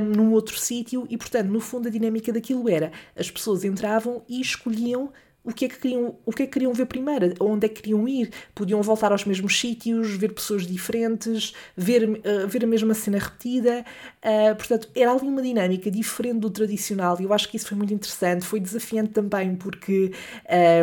um, 0.00 0.04
num 0.04 0.32
outro 0.32 0.58
sítio, 0.58 1.06
e 1.08 1.16
portanto, 1.16 1.48
no 1.48 1.60
fundo, 1.60 1.88
a 1.88 1.90
dinâmica 1.90 2.32
daquilo 2.32 2.68
era 2.68 2.92
as 3.16 3.30
pessoas 3.30 3.64
entravam 3.64 4.22
e 4.28 4.40
escolhiam 4.40 5.12
o 5.44 5.52
que 5.52 5.64
é 5.64 5.68
que 5.68 5.78
queriam, 5.78 6.16
o 6.24 6.32
que 6.32 6.44
é 6.44 6.46
que 6.46 6.52
queriam 6.52 6.72
ver 6.72 6.86
primeiro, 6.86 7.34
onde 7.40 7.66
é 7.66 7.68
que 7.68 7.82
queriam 7.82 8.06
ir, 8.06 8.30
podiam 8.54 8.80
voltar 8.80 9.10
aos 9.10 9.24
mesmos 9.24 9.58
sítios, 9.58 10.14
ver 10.14 10.32
pessoas 10.32 10.66
diferentes, 10.66 11.52
ver, 11.76 12.08
uh, 12.08 12.46
ver 12.46 12.64
a 12.64 12.66
mesma 12.66 12.94
cena 12.94 13.18
repetida, 13.18 13.84
uh, 14.24 14.54
portanto, 14.56 14.88
era 14.94 15.10
ali 15.10 15.26
uma 15.26 15.42
dinâmica 15.42 15.90
diferente 15.90 16.38
do 16.38 16.50
tradicional 16.50 17.20
e 17.20 17.24
eu 17.24 17.32
acho 17.32 17.48
que 17.48 17.56
isso 17.56 17.66
foi 17.66 17.76
muito 17.76 17.92
interessante, 17.92 18.44
foi 18.44 18.60
desafiante 18.60 19.10
também 19.10 19.56
porque 19.56 20.12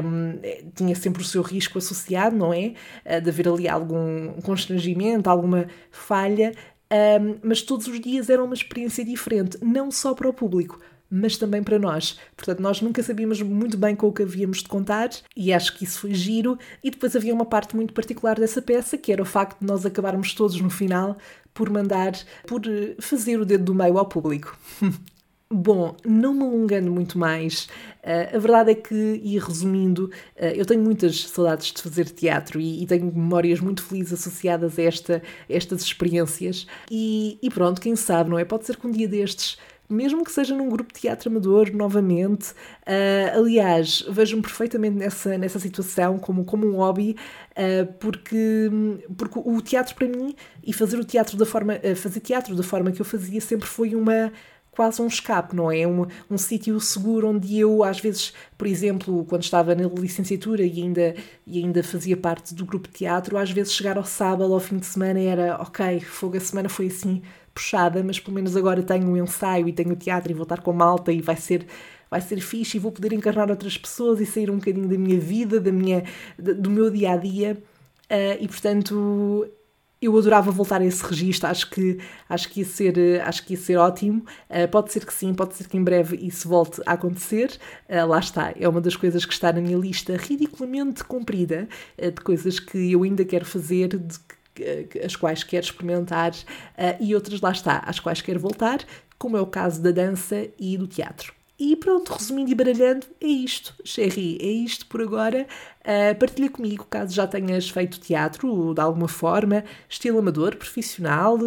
um, 0.04 0.40
ehm, 0.42 0.72
tinha 0.76 0.96
sempre 0.96 1.22
o 1.22 1.26
seu 1.26 1.42
risco 1.42 1.78
associado, 1.78 2.36
não 2.36 2.54
é? 2.54 2.74
Uh, 3.06 3.22
de 3.22 3.30
haver 3.30 3.48
ali 3.48 3.68
algum 3.68 4.34
constrangimento, 4.42 5.30
alguma 5.30 5.68
falha, 5.90 6.52
um, 6.92 6.96
ehm, 6.96 7.40
mas 7.44 7.62
todos 7.62 7.88
os 7.88 8.00
dias 8.00 8.30
era 8.30 8.44
uma 8.44 8.54
experiência 8.54 9.06
diferente, 9.06 9.58
não 9.62 9.90
só 9.90 10.14
para 10.14 10.28
o 10.28 10.34
público, 10.34 10.80
mas 11.10 11.38
também 11.38 11.64
para 11.64 11.80
nós. 11.80 12.20
Portanto, 12.36 12.60
nós 12.60 12.82
nunca 12.82 13.02
sabíamos 13.02 13.42
muito 13.42 13.78
bem 13.78 13.96
com 13.96 14.08
o 14.08 14.14
que 14.14 14.24
havíamos 14.24 14.60
de 14.60 14.68
contar 14.68 15.10
e 15.36 15.52
acho 15.52 15.76
que 15.78 15.84
isso 15.84 16.00
foi 16.00 16.14
giro. 16.14 16.58
E 16.84 16.92
depois 16.92 17.16
havia 17.16 17.34
uma 17.34 17.46
parte 17.46 17.76
muito 17.76 17.94
particular 17.94 18.40
dessa 18.40 18.62
peça, 18.62 18.98
que 18.98 19.12
era 19.12 19.22
o 19.22 19.26
facto 19.26 19.60
de 19.60 19.66
nós 19.66 19.86
acabarmos 19.86 20.34
todos 20.34 20.60
no 20.62 20.70
final 20.70 21.18
por 21.54 21.70
mandar, 21.70 22.14
por 22.48 22.62
eh, 22.66 22.96
fazer 23.02 23.40
o 23.40 23.46
dedo 23.46 23.66
do 23.66 23.76
meio 23.76 23.98
ao 23.98 24.06
público. 24.06 24.58
Bom, 25.52 25.96
não 26.06 26.32
me 26.32 26.44
alongando 26.44 26.92
muito 26.92 27.18
mais, 27.18 27.68
uh, 28.04 28.36
a 28.36 28.38
verdade 28.38 28.70
é 28.70 28.76
que, 28.76 29.20
e 29.24 29.40
resumindo, 29.40 30.12
uh, 30.36 30.46
eu 30.56 30.64
tenho 30.64 30.80
muitas 30.80 31.22
saudades 31.24 31.74
de 31.74 31.82
fazer 31.82 32.06
teatro 32.06 32.62
e, 32.62 32.86
tenho 32.86 33.12
memórias 33.12 33.60
muito 33.60 33.82
felizes 33.82 34.14
associadas 34.14 34.78
a, 34.78 34.84
esta, 34.84 35.24
estas 35.50 35.82
experiências. 35.82 36.68
E, 36.92 37.40
e, 37.42 37.50
pronto, 37.50 37.82
quem 37.82 37.96
sabe, 37.96 38.30
não 38.30 38.38
é? 38.38 38.46
Pode 38.46 38.68
ser 38.68 38.78
que 38.78 38.86
um 38.86 38.92
dia 38.92 39.08
destes 39.08 39.58
mesmo 39.90 40.24
que 40.24 40.32
seja 40.32 40.56
num 40.56 40.70
grupo 40.70 40.94
de 40.94 41.02
teatro 41.02 41.30
amador, 41.30 41.72
novamente. 41.74 42.52
Uh, 42.86 43.40
aliás, 43.40 44.06
vejo-me 44.10 44.42
perfeitamente 44.42 44.96
nessa, 44.96 45.38
nessa 45.38 45.60
situação 45.60 46.20
como, 46.20 46.46
como 46.46 46.68
um 46.68 46.76
hobby, 46.76 47.16
uh, 47.52 47.92
porque, 48.00 48.70
porque 49.18 49.40
o 49.44 49.62
teatro 49.62 49.96
para 49.96 50.08
mim 50.08 50.36
e 50.64 50.72
fazer 50.72 50.98
o 50.98 51.04
teatro 51.04 51.36
da 51.36 51.46
forma, 51.46 51.76
uh, 51.76 51.96
fazer 51.96 52.20
teatro 52.20 52.56
da 52.56 52.64
forma 52.64 52.92
que 52.92 53.02
eu 53.02 53.06
fazia 53.06 53.42
sempre 53.42 53.68
foi 53.68 53.96
uma 53.96 54.32
quase 54.80 55.02
um 55.02 55.08
escape, 55.08 55.54
não 55.54 55.70
é? 55.70 55.86
Um, 55.86 56.08
um 56.32 56.38
sítio 56.38 56.80
seguro 56.80 57.28
onde 57.28 57.60
eu, 57.60 57.84
às 57.84 58.00
vezes, 58.00 58.34
por 58.58 58.66
exemplo, 58.66 59.26
quando 59.26 59.44
estava 59.44 59.76
na 59.76 59.90
licenciatura 59.90 60.64
e 60.64 60.82
ainda, 60.82 61.16
e 61.46 61.62
ainda 61.62 61.84
fazia 61.84 62.16
parte 62.16 62.56
do 62.56 62.66
grupo 62.66 62.88
de 62.88 62.94
teatro, 62.94 63.38
às 63.38 63.52
vezes 63.52 63.74
chegar 63.74 63.98
ao 63.98 64.06
sábado, 64.06 64.54
ao 64.54 64.60
fim 64.62 64.78
de 64.78 64.86
semana, 64.86 65.20
era 65.20 65.62
ok, 65.62 66.00
fogo, 66.00 66.38
a 66.38 66.40
semana 66.40 66.70
foi 66.70 66.88
assim 66.88 67.22
puxada, 67.54 68.02
mas 68.02 68.22
pelo 68.22 68.36
menos 68.36 68.56
agora 68.56 68.82
tenho 68.82 69.06
um 69.06 69.18
ensaio 69.18 69.68
e 69.68 69.74
tenho 69.74 69.92
o 69.92 69.98
teatro 69.98 70.32
e 70.32 70.34
vou 70.34 70.44
estar 70.44 70.62
com 70.62 70.72
malta 70.72 71.12
e 71.12 71.22
vai 71.22 71.36
ser 71.36 71.66
vai 72.10 72.22
ser 72.22 72.40
fixe 72.40 72.78
e 72.78 72.80
vou 72.80 72.94
poder 72.94 73.12
encarnar 73.12 73.52
outras 73.52 73.78
pessoas 73.78 74.22
e 74.22 74.26
sair 74.26 74.50
um 74.50 74.60
bocadinho 74.60 74.88
da 74.88 74.98
minha 74.98 75.20
vida, 75.20 75.60
da 75.60 75.74
minha, 75.74 76.06
do 76.38 76.70
meu 76.70 76.90
dia 76.90 77.12
a 77.12 77.18
dia. 77.18 77.62
Uh, 78.10 78.42
e 78.42 78.48
portanto, 78.48 79.46
eu 80.02 80.18
adorava 80.18 80.50
voltar 80.52 80.82
a 80.82 80.86
esse 80.86 81.04
registro, 81.04 81.50
acho 81.50 81.70
que, 81.70 82.00
acho 82.28 82.50
que, 82.50 82.62
ia, 82.62 82.66
ser, 82.66 83.22
acho 83.22 83.46
que 83.46 83.54
ia 83.54 83.60
ser 83.60 83.78
ótimo. 83.78 84.24
Uh, 84.50 84.68
pode 84.70 84.92
ser 84.92 85.06
que 85.06 85.14
sim, 85.14 85.34
pode 85.34 85.56
ser 85.56 85.68
que 85.68 85.78
em 85.78 85.84
breve 85.84 86.16
isso 86.26 86.48
volte 86.48 86.82
a 86.86 86.94
acontecer. 86.94 87.58
Uh, 87.90 88.08
lá 88.08 88.20
está, 88.20 88.54
é 88.58 88.68
uma 88.68 88.80
das 88.80 88.96
coisas 88.96 89.26
que 89.26 89.34
está 89.34 89.52
na 89.52 89.60
minha 89.60 89.78
lista 89.78 90.16
ridiculamente 90.16 91.04
comprida 91.04 91.68
uh, 91.98 92.12
de 92.12 92.22
coisas 92.22 92.60
que 92.60 92.92
eu 92.92 93.04
ainda 93.04 93.26
quero 93.26 93.46
fazer, 93.46 93.90
de 93.98 94.18
as 95.06 95.16
quais 95.16 95.42
quer 95.42 95.64
experimentar 95.64 96.34
e 97.00 97.16
outras, 97.16 97.40
lá 97.40 97.52
está, 97.52 97.78
às 97.78 97.98
quais 97.98 98.20
quer 98.22 98.38
voltar, 98.38 98.80
como 99.18 99.38
é 99.38 99.42
o 99.42 99.46
caso 99.46 99.82
da 99.82 99.90
dança 99.90 100.50
e 100.60 100.78
do 100.78 100.86
teatro. 100.86 101.39
E 101.60 101.76
pronto, 101.76 102.14
resumindo 102.14 102.50
e 102.52 102.56
baralhando, 102.56 103.06
é 103.20 103.28
isto, 103.28 103.76
Sherry, 103.84 104.38
é 104.42 104.48
isto 104.48 104.86
por 104.86 105.02
agora. 105.02 105.46
Uh, 105.82 106.18
partilha 106.18 106.50
comigo 106.50 106.86
caso 106.90 107.14
já 107.14 107.28
tenhas 107.28 107.70
feito 107.70 108.00
teatro 108.00 108.74
de 108.74 108.80
alguma 108.80 109.10
forma, 109.10 109.66
estilo 109.90 110.20
amador, 110.20 110.56
profissional. 110.56 111.38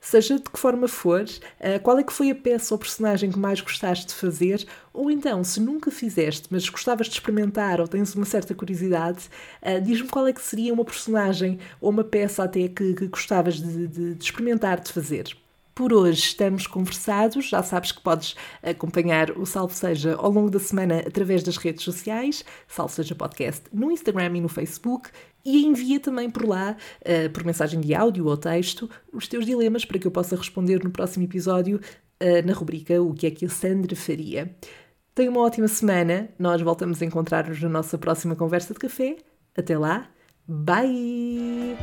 Seja 0.00 0.36
de 0.36 0.44
que 0.44 0.58
forma 0.58 0.86
for, 0.86 1.22
uh, 1.24 1.80
qual 1.82 1.98
é 1.98 2.04
que 2.04 2.12
foi 2.12 2.30
a 2.30 2.34
peça 2.34 2.72
ou 2.72 2.78
personagem 2.78 3.32
que 3.32 3.38
mais 3.38 3.60
gostaste 3.60 4.06
de 4.06 4.14
fazer, 4.14 4.64
ou 4.92 5.10
então, 5.10 5.42
se 5.42 5.60
nunca 5.60 5.90
fizeste, 5.90 6.46
mas 6.50 6.68
gostavas 6.68 7.08
de 7.08 7.14
experimentar 7.14 7.80
ou 7.80 7.88
tens 7.88 8.14
uma 8.14 8.24
certa 8.24 8.54
curiosidade, 8.54 9.28
uh, 9.60 9.80
diz-me 9.82 10.08
qual 10.08 10.26
é 10.28 10.32
que 10.32 10.40
seria 10.40 10.72
uma 10.72 10.84
personagem 10.84 11.58
ou 11.80 11.90
uma 11.90 12.04
peça 12.04 12.44
até 12.44 12.68
que, 12.68 12.94
que 12.94 13.08
gostavas 13.08 13.56
de, 13.60 13.88
de, 13.88 14.14
de 14.14 14.24
experimentar 14.24 14.78
de 14.80 14.92
fazer. 14.92 15.36
Por 15.78 15.92
hoje 15.92 16.18
estamos 16.18 16.66
conversados. 16.66 17.50
Já 17.50 17.62
sabes 17.62 17.92
que 17.92 18.00
podes 18.00 18.34
acompanhar 18.60 19.30
o 19.38 19.46
Salve 19.46 19.72
Seja 19.72 20.16
ao 20.16 20.28
longo 20.28 20.50
da 20.50 20.58
semana 20.58 21.04
através 21.06 21.44
das 21.44 21.56
redes 21.56 21.84
sociais, 21.84 22.44
Salve 22.66 22.92
Seja 22.92 23.14
Podcast 23.14 23.62
no 23.72 23.88
Instagram 23.88 24.38
e 24.38 24.40
no 24.40 24.48
Facebook 24.48 25.08
e 25.44 25.64
envia 25.64 26.00
também 26.00 26.28
por 26.28 26.44
lá, 26.44 26.76
uh, 27.02 27.30
por 27.30 27.44
mensagem 27.44 27.80
de 27.80 27.94
áudio 27.94 28.26
ou 28.26 28.36
texto, 28.36 28.90
os 29.12 29.28
teus 29.28 29.46
dilemas 29.46 29.84
para 29.84 30.00
que 30.00 30.06
eu 30.08 30.10
possa 30.10 30.34
responder 30.34 30.82
no 30.82 30.90
próximo 30.90 31.22
episódio 31.22 31.76
uh, 31.76 32.44
na 32.44 32.54
rubrica 32.54 33.00
O 33.00 33.14
que 33.14 33.28
é 33.28 33.30
que 33.30 33.46
a 33.46 33.48
Sandra 33.48 33.94
faria. 33.94 34.52
Tenha 35.14 35.30
uma 35.30 35.42
ótima 35.42 35.68
semana. 35.68 36.28
Nós 36.40 36.60
voltamos 36.60 37.00
a 37.00 37.04
encontrar-nos 37.04 37.62
na 37.62 37.68
nossa 37.68 37.96
próxima 37.96 38.34
conversa 38.34 38.74
de 38.74 38.80
café. 38.80 39.14
Até 39.56 39.78
lá. 39.78 40.10
Bye! 40.44 41.76